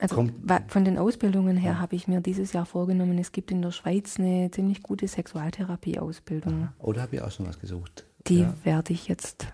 Also 0.00 0.14
Kommt- 0.14 0.32
von 0.68 0.84
den 0.84 0.96
Ausbildungen 0.96 1.56
her 1.58 1.78
habe 1.78 1.94
ich 1.94 2.08
mir 2.08 2.20
dieses 2.22 2.52
Jahr 2.54 2.64
vorgenommen, 2.64 3.18
es 3.18 3.32
gibt 3.32 3.50
in 3.50 3.60
der 3.60 3.70
Schweiz 3.70 4.18
eine 4.18 4.50
ziemlich 4.50 4.82
gute 4.82 5.06
Sexualtherapie-Ausbildung. 5.06 6.68
Oder 6.78 7.02
habe 7.02 7.16
ich 7.16 7.22
auch 7.22 7.30
schon 7.30 7.46
was 7.46 7.58
gesucht? 7.60 8.04
Die 8.26 8.40
Ja. 8.40 8.54
werde 8.64 8.92
ich 8.94 9.08
jetzt 9.08 9.46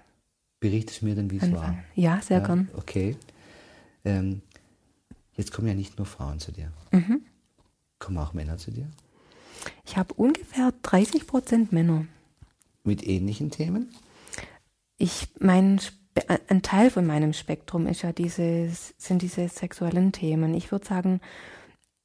Berichtest 0.59 1.03
mir 1.03 1.15
denn, 1.15 1.31
wie 1.31 1.37
es 1.37 1.53
war? 1.53 1.77
Ja, 1.95 2.21
sehr 2.23 2.39
ja, 2.39 2.47
gern. 2.47 2.69
Okay. 2.77 3.17
Ähm, 4.05 4.41
jetzt 5.35 5.53
kommen 5.53 5.69
ja 5.69 5.75
nicht 5.75 5.99
nur 5.99 6.07
Frauen 6.07 6.39
zu 6.41 6.51
dir. 6.51 6.73
Mhm. 6.93 7.21
Kommen 7.99 8.17
auch 8.19 8.33
Männer 8.33 8.57
zu 8.57 8.71
dir? 8.71 8.87
Ich 9.85 9.97
habe 9.99 10.15
ungefähr 10.15 10.73
30 10.83 11.27
Prozent 11.27 11.73
Männer. 11.73 12.07
Mit 12.85 13.07
ähnlichen 13.07 13.51
Themen? 13.51 13.91
Ich, 14.97 15.29
mein, 15.39 15.79
Spe 15.79 15.95
äh, 15.95 16.06
ein 16.49 16.63
Teil 16.63 16.91
von 16.91 17.07
meinem 17.07 17.33
Spektrum 17.33 17.87
ist 17.87 18.03
ja 18.03 18.13
dieses, 18.13 18.95
sind 18.99 19.23
diese 19.23 19.49
sexuellen 19.49 20.13
Themen. 20.13 20.55
Ich 20.55 20.71
würde 20.73 20.87
sagen, 20.87 21.21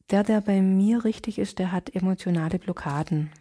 der, 0.10 0.24
der 0.24 0.42
bei 0.42 0.62
mir 0.62 1.06
richtig 1.06 1.40
ist, 1.40 1.60
der 1.60 1.72
hat 1.72 1.96
emotionale 1.96 2.60
Blockaden. 2.60 3.32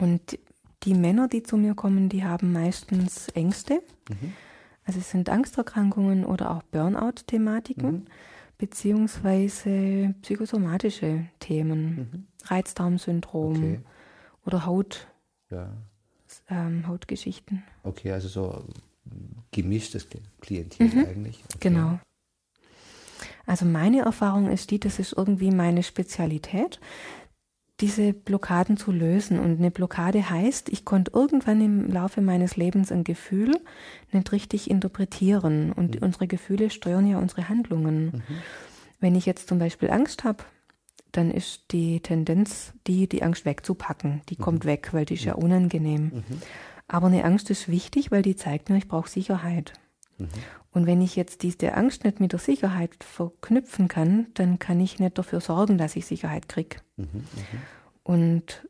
Und 0.00 0.38
die 0.82 0.94
Männer, 0.94 1.28
die 1.28 1.42
zu 1.42 1.56
mir 1.56 1.74
kommen, 1.74 2.08
die 2.08 2.24
haben 2.24 2.52
meistens 2.52 3.28
Ängste. 3.28 3.82
Also 4.84 4.98
es 4.98 5.10
sind 5.10 5.28
Angsterkrankungen 5.28 6.24
oder 6.24 6.50
auch 6.50 6.62
Burnout-Thematiken, 6.64 8.06
beziehungsweise 8.58 10.14
psychosomatische 10.22 11.26
Themen, 11.38 12.26
Reizdarmsyndrom 12.46 13.56
Okay. 13.56 13.80
oder 14.46 14.66
Haut, 14.66 15.06
Ja. 15.50 15.70
ähm, 16.48 16.86
Hautgeschichten. 16.88 17.62
Okay, 17.82 18.10
also 18.12 18.28
so 18.28 18.64
gemischtes 19.52 20.06
Klientel 20.40 20.86
eigentlich. 20.86 21.42
Okay. 21.46 21.68
Genau. 21.68 21.98
Also 23.46 23.64
meine 23.66 24.00
Erfahrung 24.00 24.50
ist 24.50 24.70
die, 24.70 24.78
das 24.78 24.98
ist 24.98 25.12
irgendwie 25.16 25.50
meine 25.50 25.82
Spezialität, 25.82 26.78
diese 27.80 28.12
Blockaden 28.12 28.76
zu 28.76 28.92
lösen. 28.92 29.38
Und 29.38 29.58
eine 29.58 29.70
Blockade 29.70 30.30
heißt, 30.30 30.68
ich 30.68 30.84
konnte 30.84 31.12
irgendwann 31.14 31.60
im 31.60 31.90
Laufe 31.90 32.20
meines 32.20 32.56
Lebens 32.56 32.92
ein 32.92 33.04
Gefühl 33.04 33.58
nicht 34.12 34.30
richtig 34.32 34.70
interpretieren. 34.70 35.72
Und 35.72 36.00
unsere 36.02 36.26
Gefühle 36.26 36.70
steuern 36.70 37.06
ja 37.06 37.18
unsere 37.18 37.48
Handlungen. 37.48 38.22
Wenn 39.00 39.14
ich 39.14 39.26
jetzt 39.26 39.48
zum 39.48 39.58
Beispiel 39.58 39.90
Angst 39.90 40.24
habe, 40.24 40.44
dann 41.12 41.30
ist 41.30 41.72
die 41.72 42.00
Tendenz, 42.00 42.72
die, 42.86 43.08
die 43.08 43.22
Angst 43.22 43.44
wegzupacken. 43.44 44.20
Die 44.28 44.36
kommt 44.36 44.64
weg, 44.64 44.90
weil 44.92 45.06
die 45.06 45.14
ist 45.14 45.24
ja 45.24 45.34
unangenehm. 45.34 46.22
Aber 46.92 47.06
eine 47.06 47.24
Angst 47.24 47.50
ist 47.50 47.68
wichtig, 47.68 48.10
weil 48.10 48.22
die 48.22 48.34
zeigt 48.34 48.68
mir, 48.68 48.76
ich 48.76 48.88
brauche 48.88 49.08
Sicherheit. 49.08 49.74
Und 50.72 50.86
wenn 50.86 51.00
ich 51.00 51.14
jetzt 51.14 51.44
diese 51.44 51.74
Angst 51.74 52.02
nicht 52.02 52.18
mit 52.18 52.32
der 52.32 52.40
Sicherheit 52.40 53.04
verknüpfen 53.04 53.86
kann, 53.86 54.26
dann 54.34 54.58
kann 54.58 54.80
ich 54.80 54.98
nicht 54.98 55.16
dafür 55.16 55.40
sorgen, 55.40 55.78
dass 55.78 55.94
ich 55.94 56.04
Sicherheit 56.04 56.48
kriege. 56.48 56.78
Und 58.02 58.66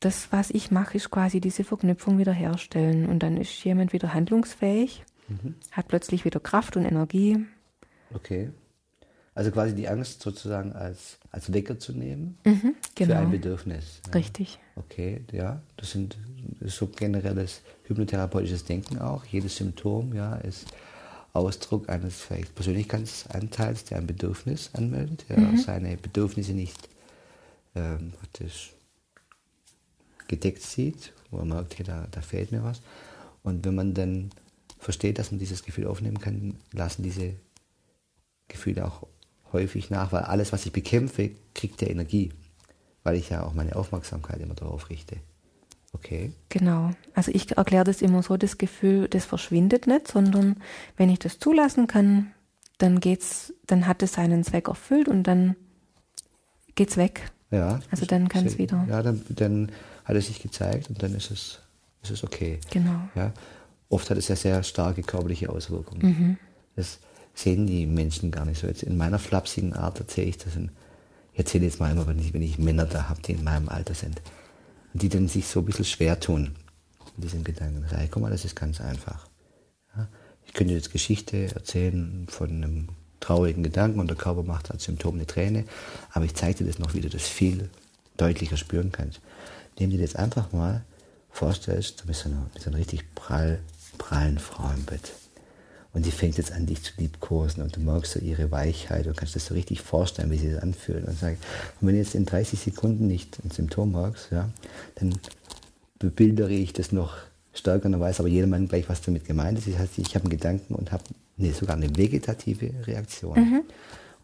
das, 0.00 0.30
was 0.32 0.50
ich 0.50 0.70
mache, 0.70 0.98
ist 0.98 1.10
quasi 1.10 1.40
diese 1.40 1.64
Verknüpfung 1.64 2.18
wiederherstellen. 2.18 3.06
Und 3.06 3.22
dann 3.22 3.38
ist 3.38 3.64
jemand 3.64 3.94
wieder 3.94 4.12
handlungsfähig, 4.12 5.04
hat 5.72 5.88
plötzlich 5.88 6.26
wieder 6.26 6.40
Kraft 6.40 6.76
und 6.76 6.84
Energie. 6.84 7.38
Okay. 8.14 8.50
Also 9.36 9.50
quasi 9.50 9.74
die 9.74 9.86
Angst 9.86 10.22
sozusagen 10.22 10.72
als, 10.72 11.18
als 11.30 11.52
Wecker 11.52 11.78
zu 11.78 11.92
nehmen 11.92 12.38
Mhm, 12.44 12.74
für 12.84 12.94
genau. 12.94 13.20
ein 13.20 13.30
Bedürfnis. 13.30 14.00
Ja. 14.06 14.12
Richtig. 14.14 14.58
Okay, 14.76 15.20
ja, 15.30 15.60
das 15.76 15.90
sind 15.92 16.16
ist 16.60 16.76
so 16.76 16.86
generelles 16.86 17.60
hypnotherapeutisches 17.84 18.64
Denken 18.64 18.98
auch. 18.98 19.24
Jedes 19.26 19.56
Symptom, 19.56 20.14
ja, 20.14 20.36
ist 20.36 20.66
Ausdruck 21.34 21.90
eines 21.90 22.16
vielleicht 22.18 22.54
Persönlichkeitsanteils, 22.54 23.84
der 23.84 23.98
ein 23.98 24.06
Bedürfnis 24.06 24.70
anmeldet, 24.72 25.26
der 25.28 25.38
Mhm. 25.38 25.58
seine 25.58 25.96
Bedürfnisse 25.98 26.52
nicht 26.52 26.88
ähm, 27.74 28.12
praktisch 28.18 28.72
gedeckt 30.28 30.62
sieht, 30.62 31.12
wo 31.30 31.38
er 31.38 31.44
merkt, 31.44 31.78
hey, 31.78 31.84
da, 31.84 32.06
da 32.10 32.20
fehlt 32.22 32.52
mir 32.52 32.64
was. 32.64 32.80
Und 33.42 33.64
wenn 33.66 33.74
man 33.74 33.92
dann 33.92 34.30
versteht, 34.78 35.18
dass 35.18 35.30
man 35.30 35.38
dieses 35.38 35.62
Gefühl 35.62 35.86
aufnehmen 35.86 36.18
kann, 36.20 36.56
lassen 36.72 37.02
diese 37.02 37.34
Gefühle 38.48 38.86
auch 38.86 39.06
häufig 39.52 39.90
nach, 39.90 40.12
weil 40.12 40.22
alles, 40.22 40.52
was 40.52 40.66
ich 40.66 40.72
bekämpfe, 40.72 41.30
kriegt 41.54 41.80
ja 41.82 41.88
Energie, 41.88 42.32
weil 43.04 43.16
ich 43.16 43.30
ja 43.30 43.42
auch 43.44 43.54
meine 43.54 43.76
Aufmerksamkeit 43.76 44.40
immer 44.40 44.54
darauf 44.54 44.90
richte. 44.90 45.16
Okay, 45.92 46.32
Genau. 46.50 46.90
Also 47.14 47.30
ich 47.32 47.56
erkläre 47.56 47.84
das 47.84 48.02
immer 48.02 48.22
so, 48.22 48.36
das 48.36 48.58
Gefühl, 48.58 49.08
das 49.08 49.24
verschwindet 49.24 49.86
nicht, 49.86 50.08
sondern 50.08 50.56
wenn 50.98 51.08
ich 51.08 51.18
das 51.20 51.38
zulassen 51.38 51.86
kann, 51.86 52.32
dann 52.78 53.00
geht's, 53.00 53.54
dann 53.66 53.86
hat 53.86 54.02
es 54.02 54.12
seinen 54.12 54.44
Zweck 54.44 54.68
erfüllt 54.68 55.08
und 55.08 55.22
dann 55.22 55.56
geht's 56.74 56.96
weg. 56.98 57.30
ja. 57.50 57.80
Also 57.90 58.04
dann 58.04 58.28
kann's 58.28 58.50
sehr- 58.52 58.58
wieder. 58.58 58.84
Ja, 58.88 59.02
dann, 59.02 59.22
dann 59.30 59.72
hat 60.04 60.16
es 60.16 60.26
sich 60.26 60.42
gezeigt 60.42 60.90
und 60.90 61.02
dann 61.02 61.14
ist 61.14 61.30
es, 61.30 61.60
ist 62.02 62.10
es 62.10 62.24
okay. 62.24 62.60
Genau. 62.70 63.08
Ja. 63.14 63.32
Oft 63.88 64.10
hat 64.10 64.18
es 64.18 64.28
ja 64.28 64.36
sehr 64.36 64.62
starke 64.62 65.02
körperliche 65.02 65.48
Auswirkungen. 65.48 66.02
Mhm. 66.06 66.38
Das 66.74 66.98
sehen 67.36 67.66
die 67.66 67.86
Menschen 67.86 68.30
gar 68.30 68.44
nicht 68.44 68.60
so. 68.60 68.66
Jetzt 68.66 68.82
in 68.82 68.96
meiner 68.96 69.18
flapsigen 69.18 69.74
Art 69.74 70.00
erzähle 70.00 70.28
ich 70.28 70.38
das. 70.38 70.56
In, 70.56 70.70
ich 71.32 71.38
erzähle 71.38 71.66
jetzt 71.66 71.78
mal 71.78 71.92
immer, 71.92 72.06
wenn 72.06 72.18
ich, 72.18 72.32
wenn 72.32 72.42
ich 72.42 72.58
Männer 72.58 72.86
da 72.86 73.08
habe, 73.08 73.20
die 73.22 73.32
in 73.32 73.44
meinem 73.44 73.68
Alter 73.68 73.94
sind. 73.94 74.20
Und 74.92 75.02
die 75.02 75.10
dann 75.10 75.28
sich 75.28 75.46
so 75.46 75.60
ein 75.60 75.66
bisschen 75.66 75.84
schwer 75.84 76.18
tun 76.18 76.56
mit 77.14 77.24
diesem 77.24 77.44
Gedanken. 77.44 77.84
Ich 77.84 77.90
sage, 77.90 78.08
guck 78.10 78.22
mal, 78.22 78.30
das 78.30 78.46
ist 78.46 78.56
ganz 78.56 78.80
einfach. 78.80 79.28
Ja? 79.94 80.08
Ich 80.46 80.54
könnte 80.54 80.72
jetzt 80.72 80.90
Geschichte 80.90 81.54
erzählen 81.54 82.26
von 82.28 82.50
einem 82.50 82.88
traurigen 83.20 83.62
Gedanken 83.62 84.00
und 84.00 84.08
der 84.08 84.16
Körper 84.16 84.42
macht 84.42 84.70
als 84.70 84.84
Symptom 84.84 85.16
eine 85.16 85.26
Träne, 85.26 85.64
aber 86.12 86.24
ich 86.24 86.34
zeige 86.34 86.58
dir 86.58 86.66
das 86.66 86.78
noch, 86.78 86.94
wie 86.94 87.00
du 87.00 87.08
das 87.08 87.26
viel 87.26 87.68
deutlicher 88.16 88.56
spüren 88.56 88.92
kannst. 88.92 89.20
Indem 89.74 89.90
dir 89.90 90.00
jetzt 90.00 90.16
einfach 90.16 90.52
mal 90.52 90.84
vorstellst, 91.30 92.00
du 92.00 92.06
bist 92.06 92.22
so 92.22 92.30
eine, 92.30 92.46
so 92.58 92.70
einer 92.70 92.78
richtig 92.78 93.14
prall, 93.14 93.60
prallen 93.98 94.38
Frau 94.38 94.70
im 94.70 94.84
Bett. 94.84 95.12
Und 95.92 96.04
die 96.04 96.10
fängt 96.10 96.36
jetzt 96.36 96.52
an, 96.52 96.66
dich 96.66 96.82
zu 96.82 96.92
liebkosen 96.98 97.62
und 97.62 97.74
du 97.76 97.80
merkst 97.80 98.12
so 98.12 98.20
ihre 98.20 98.50
Weichheit 98.50 99.06
und 99.06 99.16
kannst 99.16 99.34
das 99.34 99.46
so 99.46 99.54
richtig 99.54 99.80
vorstellen, 99.80 100.30
wie 100.30 100.36
sie 100.36 100.52
das 100.52 100.62
anfühlt. 100.62 101.06
Und, 101.06 101.18
sag, 101.18 101.38
und 101.80 101.88
wenn 101.88 101.94
du 101.94 102.00
jetzt 102.00 102.14
in 102.14 102.26
30 102.26 102.60
Sekunden 102.60 103.06
nicht 103.06 103.38
ein 103.44 103.50
Symptom 103.50 103.92
merkst, 103.92 104.30
ja, 104.30 104.50
dann 104.96 105.18
bebildere 105.98 106.52
ich 106.52 106.74
das 106.74 106.92
noch 106.92 107.16
stärker 107.54 107.86
und 107.86 107.92
dann 107.92 108.00
weiß 108.00 108.20
aber 108.20 108.28
jeder 108.28 108.46
Mann 108.46 108.68
gleich, 108.68 108.88
was 108.88 109.00
damit 109.00 109.24
gemeint 109.24 109.58
ist. 109.58 109.68
Das 109.68 109.78
heißt, 109.78 109.98
ich 109.98 110.14
habe 110.14 110.24
einen 110.24 110.30
Gedanken 110.30 110.74
und 110.74 110.92
habe 110.92 111.04
nee, 111.36 111.52
sogar 111.52 111.76
eine 111.76 111.96
vegetative 111.96 112.86
Reaktion. 112.86 113.64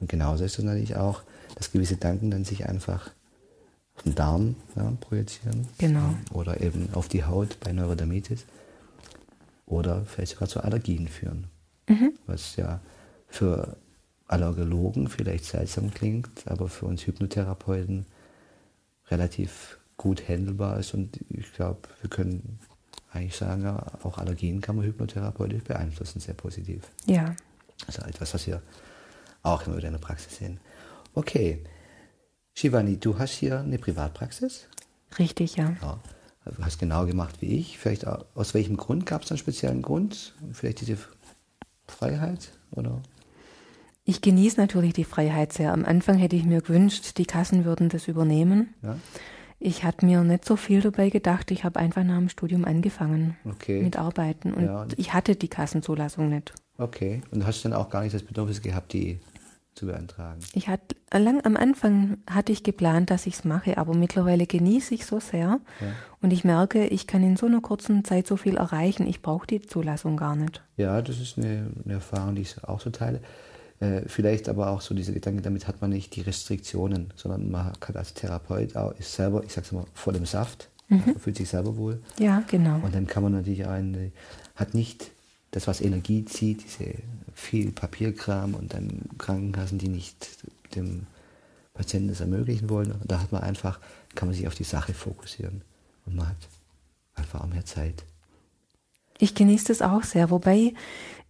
Und 0.00 0.08
genauso 0.08 0.44
ist 0.44 0.58
es 0.58 0.64
natürlich 0.64 0.96
auch, 0.96 1.22
dass 1.54 1.70
gewisse 1.70 1.94
Gedanken 1.94 2.30
dann 2.30 2.44
sich 2.44 2.66
einfach 2.66 3.10
auf 3.94 4.02
den 4.02 4.14
Darm 4.14 4.56
ja, 4.76 4.92
projizieren. 5.00 5.68
Genau. 5.78 6.14
Oder 6.32 6.60
eben 6.60 6.88
auf 6.92 7.08
die 7.08 7.24
Haut 7.24 7.58
bei 7.60 7.72
Neurodermitis. 7.72 8.44
Oder 9.66 10.04
vielleicht 10.04 10.32
sogar 10.32 10.48
zu 10.48 10.62
Allergien 10.62 11.08
führen. 11.08 11.46
Was 12.26 12.56
ja 12.56 12.80
für 13.28 13.76
Allergologen 14.28 15.08
vielleicht 15.08 15.44
seltsam 15.44 15.92
klingt, 15.92 16.30
aber 16.46 16.68
für 16.68 16.86
uns 16.86 17.06
Hypnotherapeuten 17.06 18.06
relativ 19.10 19.78
gut 19.96 20.26
handelbar 20.28 20.78
ist. 20.78 20.94
Und 20.94 21.20
ich 21.28 21.52
glaube, 21.52 21.80
wir 22.00 22.08
können 22.10 22.58
eigentlich 23.12 23.36
sagen, 23.36 23.66
auch 24.02 24.18
Allergien 24.18 24.60
kann 24.60 24.76
man 24.76 24.86
hypnotherapeutisch 24.86 25.62
beeinflussen, 25.64 26.20
sehr 26.20 26.34
positiv. 26.34 26.82
Ja. 27.06 27.34
Also 27.86 28.02
etwas, 28.02 28.32
was 28.32 28.46
wir 28.46 28.62
auch 29.42 29.66
immer 29.66 29.76
wieder 29.76 29.88
in 29.88 29.94
der 29.94 30.00
Praxis 30.00 30.36
sehen. 30.36 30.60
Okay. 31.14 31.62
Shivani, 32.54 32.96
du 32.98 33.18
hast 33.18 33.32
hier 33.32 33.60
eine 33.60 33.78
Privatpraxis. 33.78 34.66
Richtig, 35.18 35.56
ja. 35.56 35.74
Ja. 35.82 36.00
Du 36.44 36.64
hast 36.64 36.78
genau 36.78 37.06
gemacht 37.06 37.36
wie 37.40 37.58
ich. 37.58 37.78
Vielleicht 37.78 38.06
au- 38.06 38.24
aus 38.34 38.54
welchem 38.54 38.76
Grund 38.76 39.06
gab 39.06 39.22
es 39.22 39.30
einen 39.30 39.38
speziellen 39.38 39.82
Grund? 39.82 40.34
Vielleicht 40.52 40.80
diese 40.80 40.96
Freiheit? 41.88 42.52
Oder? 42.72 43.00
Ich 44.04 44.20
genieße 44.20 44.58
natürlich 44.60 44.92
die 44.94 45.04
Freiheit 45.04 45.52
sehr. 45.52 45.72
Am 45.72 45.84
Anfang 45.84 46.16
hätte 46.18 46.34
ich 46.36 46.44
mir 46.44 46.60
gewünscht, 46.60 47.18
die 47.18 47.24
Kassen 47.26 47.64
würden 47.64 47.88
das 47.88 48.08
übernehmen. 48.08 48.74
Ja? 48.82 48.96
Ich 49.60 49.84
hatte 49.84 50.04
mir 50.06 50.22
nicht 50.24 50.44
so 50.44 50.56
viel 50.56 50.80
dabei 50.80 51.08
gedacht. 51.08 51.52
Ich 51.52 51.62
habe 51.62 51.78
einfach 51.78 52.02
nach 52.02 52.18
dem 52.18 52.28
Studium 52.28 52.64
angefangen 52.64 53.36
Okay. 53.44 53.80
mit 53.80 53.96
Arbeiten 53.96 54.52
und 54.54 54.64
Ja, 54.64 54.82
und- 54.82 54.98
ich 54.98 55.12
hatte 55.14 55.36
die 55.36 55.46
Kassenzulassung 55.48 56.28
nicht. 56.30 56.52
Okay. 56.78 57.20
Und 57.30 57.46
hast 57.46 57.64
du 57.64 57.68
dann 57.68 57.78
auch 57.78 57.90
gar 57.90 58.02
nicht 58.02 58.12
das 58.14 58.24
Bedürfnis 58.24 58.60
gehabt, 58.60 58.92
die 58.92 59.20
zu 59.74 59.86
beantragen? 59.86 60.40
Ich 60.54 60.68
hatte 60.68 60.96
lang 61.12 61.44
am 61.44 61.56
Anfang 61.56 62.18
hatte 62.28 62.52
ich 62.52 62.62
geplant, 62.62 63.10
dass 63.10 63.26
ich 63.26 63.34
es 63.34 63.44
mache, 63.44 63.78
aber 63.78 63.94
mittlerweile 63.94 64.46
genieße 64.46 64.94
ich 64.94 65.06
so 65.06 65.20
sehr 65.20 65.60
und 66.20 66.32
ich 66.32 66.44
merke, 66.44 66.86
ich 66.86 67.06
kann 67.06 67.22
in 67.22 67.36
so 67.36 67.46
einer 67.46 67.60
kurzen 67.60 68.04
Zeit 68.04 68.26
so 68.26 68.36
viel 68.36 68.56
erreichen. 68.56 69.06
Ich 69.06 69.22
brauche 69.22 69.46
die 69.46 69.60
Zulassung 69.60 70.16
gar 70.16 70.36
nicht. 70.36 70.62
Ja, 70.76 71.02
das 71.02 71.20
ist 71.20 71.38
eine, 71.38 71.70
eine 71.84 71.94
Erfahrung, 71.94 72.34
die 72.34 72.42
ich 72.42 72.62
auch 72.64 72.80
so 72.80 72.90
teile. 72.90 73.20
Äh, 73.80 74.02
vielleicht 74.06 74.48
aber 74.48 74.68
auch 74.68 74.80
so 74.80 74.94
diese 74.94 75.12
Gedanke, 75.12 75.42
damit 75.42 75.66
hat 75.66 75.80
man 75.80 75.90
nicht 75.90 76.14
die 76.14 76.20
Restriktionen, 76.20 77.12
sondern 77.16 77.50
man 77.50 77.72
kann 77.80 77.96
als 77.96 78.14
Therapeut 78.14 78.76
auch, 78.76 78.92
ist 78.92 79.12
selber, 79.12 79.42
ich 79.44 79.52
sag's 79.52 79.72
mal, 79.72 79.84
voll 79.94 80.14
im 80.16 80.26
Saft, 80.26 80.68
man 80.88 81.16
fühlt 81.18 81.36
sich 81.36 81.48
selber 81.48 81.76
wohl. 81.76 82.00
Ja, 82.18 82.42
genau. 82.48 82.76
Und 82.76 82.94
dann 82.94 83.06
kann 83.06 83.22
man 83.22 83.32
natürlich 83.32 83.66
eine, 83.66 84.12
hat 84.54 84.74
nicht 84.74 85.10
das, 85.52 85.66
was 85.68 85.80
Energie 85.80 86.24
zieht, 86.24 86.64
diese 86.64 86.94
viel 87.34 87.70
Papierkram 87.70 88.54
und 88.54 88.74
dann 88.74 89.02
Krankenkassen, 89.18 89.78
die 89.78 89.88
nicht 89.88 90.28
dem 90.74 91.06
Patienten 91.74 92.08
das 92.08 92.20
ermöglichen 92.20 92.68
wollen. 92.68 92.92
Und 92.92 93.10
da 93.10 93.20
hat 93.20 93.32
man 93.32 93.42
einfach, 93.42 93.78
kann 94.14 94.28
man 94.28 94.34
sich 94.34 94.48
auf 94.48 94.54
die 94.54 94.64
Sache 94.64 94.94
fokussieren 94.94 95.62
und 96.06 96.16
man 96.16 96.30
hat 96.30 96.48
einfach 97.14 97.42
auch 97.42 97.46
mehr 97.46 97.64
Zeit. 97.64 98.04
Ich 99.22 99.36
genieße 99.36 99.68
das 99.68 99.82
auch 99.82 100.02
sehr, 100.02 100.30
wobei 100.30 100.74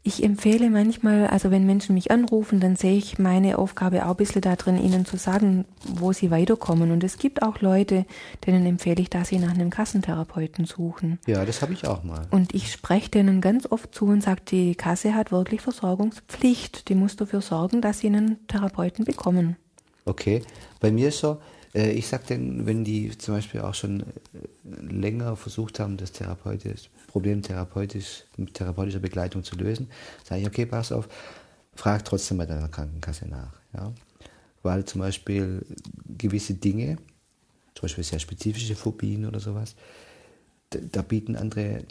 ich 0.02 0.24
empfehle 0.24 0.70
manchmal, 0.70 1.26
also 1.26 1.50
wenn 1.50 1.66
Menschen 1.66 1.94
mich 1.94 2.10
anrufen, 2.10 2.58
dann 2.58 2.74
sehe 2.74 2.96
ich 2.96 3.18
meine 3.18 3.58
Aufgabe 3.58 4.06
auch 4.06 4.12
ein 4.12 4.16
bisschen 4.16 4.40
darin, 4.40 4.82
ihnen 4.82 5.04
zu 5.04 5.18
sagen, 5.18 5.66
wo 5.84 6.14
sie 6.14 6.30
weiterkommen. 6.30 6.90
Und 6.90 7.04
es 7.04 7.18
gibt 7.18 7.42
auch 7.42 7.60
Leute, 7.60 8.06
denen 8.46 8.64
empfehle 8.64 9.02
ich, 9.02 9.10
dass 9.10 9.28
sie 9.28 9.38
nach 9.38 9.52
einem 9.52 9.68
Kassentherapeuten 9.68 10.64
suchen. 10.64 11.18
Ja, 11.26 11.44
das 11.44 11.60
habe 11.60 11.74
ich 11.74 11.86
auch 11.86 12.02
mal. 12.02 12.26
Und 12.30 12.54
ich 12.54 12.72
spreche 12.72 13.10
denen 13.10 13.42
ganz 13.42 13.70
oft 13.70 13.94
zu 13.94 14.06
und 14.06 14.22
sage, 14.22 14.40
die 14.48 14.74
Kasse 14.74 15.14
hat 15.14 15.30
wirklich 15.30 15.60
Versorgungspflicht. 15.60 16.88
Die 16.88 16.94
muss 16.94 17.16
dafür 17.16 17.42
sorgen, 17.42 17.82
dass 17.82 17.98
sie 17.98 18.06
einen 18.06 18.46
Therapeuten 18.48 19.04
bekommen. 19.04 19.56
Okay, 20.06 20.42
bei 20.80 20.90
mir 20.90 21.08
ist 21.08 21.18
so, 21.18 21.36
äh, 21.74 21.92
ich 21.92 22.08
sage 22.08 22.24
denen, 22.30 22.64
wenn 22.66 22.84
die 22.84 23.16
zum 23.18 23.34
Beispiel 23.34 23.60
auch 23.60 23.74
schon 23.74 24.00
äh, 24.00 24.04
länger 24.80 25.36
versucht 25.36 25.78
haben, 25.78 25.98
das 25.98 26.12
therapeutisch, 26.12 26.90
Problem 27.12 27.42
therapeutisch, 27.42 28.24
mit 28.38 28.54
therapeutischer 28.54 28.98
Begleitung 28.98 29.44
zu 29.44 29.54
lösen, 29.56 29.88
sage 30.24 30.40
ich, 30.40 30.46
okay, 30.46 30.66
pass 30.66 30.92
auf, 30.92 31.08
frag 31.74 32.04
trotzdem 32.04 32.38
bei 32.38 32.46
deiner 32.46 32.68
Krankenkasse 32.68 33.28
nach. 33.28 33.52
Ja? 33.74 33.92
Weil 34.62 34.84
zum 34.86 35.02
Beispiel 35.02 35.64
gewisse 36.18 36.54
Dinge, 36.54 36.96
zum 37.74 37.82
Beispiel 37.82 38.04
sehr 38.04 38.18
spezifische 38.18 38.74
Phobien 38.74 39.26
oder 39.26 39.40
sowas, 39.40 39.74
da, 40.70 40.78
da 40.90 41.02
bieten 41.02 41.36
andere 41.36 41.84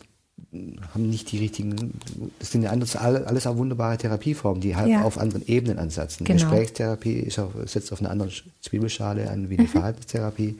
haben 0.94 1.10
nicht 1.10 1.32
die 1.32 1.38
richtigen, 1.38 1.94
das 2.40 2.52
sind 2.52 2.64
ja 2.64 2.72
alles, 2.72 2.96
alles 2.96 3.48
auch 3.48 3.58
wunderbare 3.58 3.98
Therapieformen, 3.98 4.60
die 4.60 4.76
halt 4.76 4.90
ja. 4.90 5.04
auf 5.04 5.18
anderen 5.18 5.46
Ebenen 5.48 5.78
ansetzen. 5.78 6.26
Genau. 6.26 6.40
Gesprächstherapie 6.40 7.20
ist 7.20 7.38
auf, 7.38 7.52
setzt 7.66 7.94
auf 7.94 8.00
eine 8.00 8.10
andere 8.10 8.30
Zwiebelschale 8.62 9.30
an 9.30 9.50
wie 9.50 9.58
eine 9.58 9.68
mhm. 9.68 9.72
Verhaltenstherapie 9.72 10.58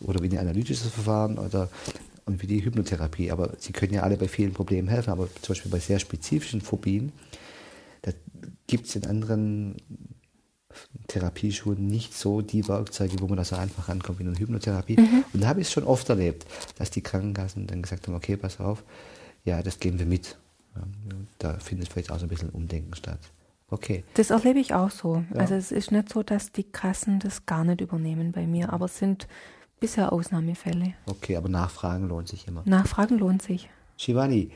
oder 0.00 0.22
wie 0.22 0.28
ein 0.28 0.38
analytisches 0.38 0.86
Verfahren 0.86 1.38
oder 1.38 1.68
und 2.26 2.42
wie 2.42 2.46
die 2.46 2.64
Hypnotherapie. 2.64 3.30
Aber 3.30 3.52
sie 3.58 3.72
können 3.72 3.94
ja 3.94 4.02
alle 4.02 4.16
bei 4.16 4.28
vielen 4.28 4.52
Problemen 4.52 4.88
helfen, 4.88 5.10
aber 5.10 5.28
zum 5.40 5.54
Beispiel 5.54 5.70
bei 5.70 5.78
sehr 5.78 5.98
spezifischen 5.98 6.60
Phobien, 6.60 7.12
da 8.02 8.12
gibt 8.66 8.86
es 8.86 8.96
in 8.96 9.06
anderen 9.06 9.76
Therapieschulen 11.08 11.86
nicht 11.86 12.14
so 12.14 12.42
die 12.42 12.68
Werkzeuge, 12.68 13.20
wo 13.20 13.26
man 13.26 13.38
da 13.38 13.44
so 13.44 13.56
einfach 13.56 13.88
rankommt 13.88 14.18
wie 14.18 14.24
in 14.24 14.32
der 14.32 14.40
Hypnotherapie. 14.40 15.00
Mhm. 15.00 15.24
Und 15.32 15.42
da 15.42 15.48
habe 15.48 15.60
ich 15.60 15.68
es 15.68 15.72
schon 15.72 15.84
oft 15.84 16.08
erlebt, 16.08 16.46
dass 16.76 16.90
die 16.90 17.00
Krankenkassen 17.00 17.66
dann 17.66 17.82
gesagt 17.82 18.06
haben, 18.06 18.14
okay, 18.14 18.36
pass 18.36 18.60
auf, 18.60 18.84
ja, 19.44 19.62
das 19.62 19.78
geben 19.78 19.98
wir 19.98 20.06
mit. 20.06 20.36
Ja, 20.74 20.82
da 21.38 21.58
findet 21.58 21.88
vielleicht 21.88 22.10
auch 22.10 22.18
so 22.18 22.26
ein 22.26 22.28
bisschen 22.28 22.50
Umdenken 22.50 22.94
statt. 22.94 23.20
Okay. 23.68 24.04
Das 24.14 24.30
erlebe 24.30 24.58
ich 24.58 24.74
auch 24.74 24.90
so. 24.90 25.24
Ja. 25.32 25.40
Also 25.40 25.54
es 25.54 25.72
ist 25.72 25.90
nicht 25.90 26.10
so, 26.10 26.22
dass 26.22 26.52
die 26.52 26.64
Kassen 26.64 27.18
das 27.18 27.46
gar 27.46 27.64
nicht 27.64 27.80
übernehmen 27.80 28.32
bei 28.32 28.46
mir, 28.46 28.72
aber 28.72 28.84
es 28.84 28.98
sind 28.98 29.26
bisher 29.80 30.12
Ausnahmefälle. 30.12 30.94
Okay, 31.06 31.36
aber 31.36 31.48
Nachfragen 31.48 32.08
lohnt 32.08 32.28
sich 32.28 32.46
immer. 32.48 32.62
Nachfragen 32.64 33.18
lohnt 33.18 33.42
sich. 33.42 33.68
Shivani, 33.96 34.50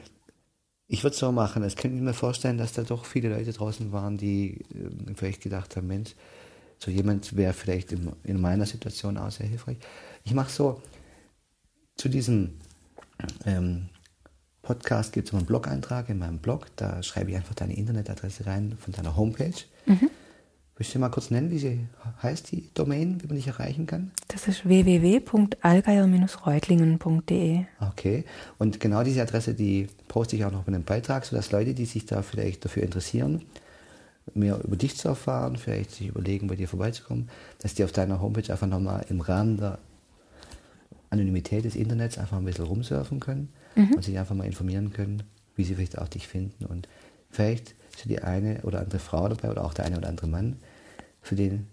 ich 0.87 1.05
würde 1.05 1.15
es 1.15 1.21
so 1.21 1.31
machen. 1.31 1.63
Es 1.63 1.77
könnte 1.77 1.97
ich 1.97 2.03
mir 2.03 2.15
vorstellen, 2.15 2.59
dass 2.59 2.73
da 2.73 2.83
doch 2.83 3.05
viele 3.05 3.29
Leute 3.29 3.53
draußen 3.53 3.93
waren, 3.93 4.17
die 4.17 4.61
äh, 4.75 5.15
vielleicht 5.15 5.41
gedacht 5.41 5.77
haben, 5.77 5.87
Mensch, 5.87 6.15
so 6.79 6.91
jemand 6.91 7.37
wäre 7.37 7.53
vielleicht 7.53 7.93
in, 7.93 8.11
in, 8.25 8.41
meiner 8.41 8.67
Situation 8.67 9.17
auch 9.19 9.31
sehr 9.31 9.47
hilfreich. 9.47 9.77
Ich 10.25 10.35
mache 10.35 10.51
so, 10.51 10.83
zu 11.95 12.09
diesem 12.09 12.55
ähm, 13.45 13.89
Podcast 14.63 15.13
gibt 15.13 15.29
es 15.29 15.35
einen 15.35 15.47
Blog-Eintrag 15.47 16.09
in 16.09 16.19
meinem 16.19 16.39
Blog. 16.39 16.67
Da 16.77 17.03
schreibe 17.03 17.31
ich 17.31 17.37
einfach 17.37 17.55
deine 17.55 17.77
Internetadresse 17.77 18.47
rein 18.47 18.77
von 18.79 18.93
deiner 18.93 19.17
Homepage. 19.17 19.53
Willst 20.81 20.95
du 20.95 20.99
mal 20.99 21.11
kurz 21.11 21.31
nennen, 21.31 21.51
wie 21.51 21.59
sie 21.59 21.87
heißt, 22.23 22.53
die 22.53 22.71
Domain, 22.73 23.23
wie 23.23 23.27
man 23.27 23.37
dich 23.37 23.49
erreichen 23.49 23.87
kann? 23.87 24.13
Das 24.29 24.49
ist 24.49 24.67
www.allgeier-reutlingen.de. 24.67 27.65
Okay, 27.81 28.25
und 28.57 28.81
genau 28.81 29.03
diese 29.03 29.21
Adresse, 29.21 29.53
die 29.53 29.89
poste 30.09 30.37
ich 30.37 30.45
auch 30.47 30.53
noch 30.53 30.67
in 30.67 30.75
einem 30.75 30.85
Beitrag, 30.85 31.27
sodass 31.27 31.53
Leute, 31.53 31.75
die 31.75 31.85
sich 31.85 32.07
da 32.07 32.23
vielleicht 32.23 32.65
dafür 32.65 32.83
interessieren, 32.83 33.43
mehr 34.33 34.59
über 34.65 34.77
dich 34.77 34.97
zu 34.97 35.09
erfahren, 35.09 35.57
vielleicht 35.57 35.91
sich 35.91 36.09
überlegen, 36.09 36.47
bei 36.47 36.57
dir 36.57 36.67
vorbeizukommen, 36.67 37.29
dass 37.59 37.75
die 37.75 37.85
auf 37.85 37.93
deiner 37.93 38.23
Homepage 38.23 38.51
einfach 38.51 38.67
nochmal 38.67 39.05
im 39.11 39.21
Rahmen 39.21 39.59
der 39.59 39.79
Anonymität 41.11 41.67
des 41.67 41.77
Internets 41.77 42.17
einfach 42.17 42.39
ein 42.39 42.47
bisschen 42.47 42.65
rumsurfen 42.65 43.21
können 43.21 43.53
mhm. 43.75 43.97
und 43.97 44.03
sich 44.03 44.19
einfach 44.19 44.35
mal 44.35 44.47
informieren 44.47 44.95
können, 44.95 45.25
wie 45.57 45.65
sie 45.65 45.75
vielleicht 45.75 45.99
auch 45.99 46.09
dich 46.09 46.27
finden 46.27 46.65
und 46.65 46.89
vielleicht 47.31 47.75
ist 47.95 48.09
die 48.09 48.23
eine 48.23 48.63
oder 48.63 48.81
andere 48.81 48.99
Frau 48.99 49.29
dabei 49.29 49.51
oder 49.51 49.63
auch 49.63 49.75
der 49.75 49.85
eine 49.85 49.99
oder 49.99 50.09
andere 50.09 50.27
Mann, 50.27 50.57
für 51.21 51.37
den 51.37 51.67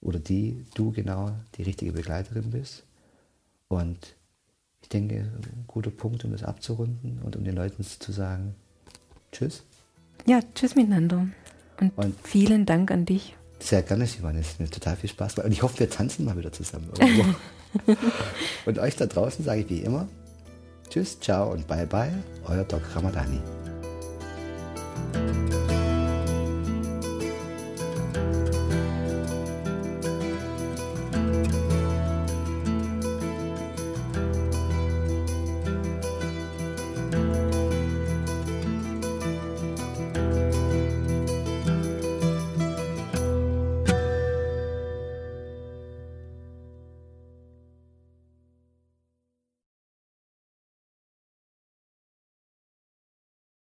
oder 0.00 0.18
die 0.18 0.64
du 0.74 0.90
genau 0.90 1.32
die 1.56 1.62
richtige 1.62 1.92
Begleiterin 1.92 2.50
bist. 2.50 2.84
Und 3.68 4.16
ich 4.82 4.88
denke, 4.88 5.14
ein 5.16 5.64
guter 5.66 5.90
Punkt, 5.90 6.24
um 6.24 6.32
das 6.32 6.42
abzurunden 6.42 7.20
und 7.22 7.36
um 7.36 7.44
den 7.44 7.54
Leuten 7.54 7.84
zu 7.84 8.12
sagen, 8.12 8.54
tschüss. 9.30 9.62
Ja, 10.26 10.40
tschüss 10.54 10.74
miteinander. 10.74 11.28
Und, 11.80 11.96
und 11.96 12.14
vielen 12.22 12.66
Dank 12.66 12.90
an 12.90 13.06
dich. 13.06 13.36
Sehr 13.58 13.82
gerne, 13.82 14.06
Simon. 14.06 14.36
Es 14.36 14.50
hat 14.50 14.60
mir 14.60 14.70
total 14.70 14.96
viel 14.96 15.08
Spaß 15.08 15.36
gemacht. 15.36 15.46
Und 15.46 15.52
ich 15.52 15.62
hoffe, 15.62 15.78
wir 15.78 15.88
tanzen 15.88 16.24
mal 16.24 16.36
wieder 16.36 16.52
zusammen. 16.52 16.90
und 18.66 18.78
euch 18.78 18.96
da 18.96 19.06
draußen 19.06 19.44
sage 19.44 19.62
ich 19.62 19.70
wie 19.70 19.80
immer, 19.80 20.08
tschüss, 20.90 21.18
ciao 21.20 21.52
und 21.52 21.66
bye 21.66 21.86
bye, 21.86 22.12
euer 22.44 22.64
Doc 22.64 22.82
Ramadani. 22.94 23.40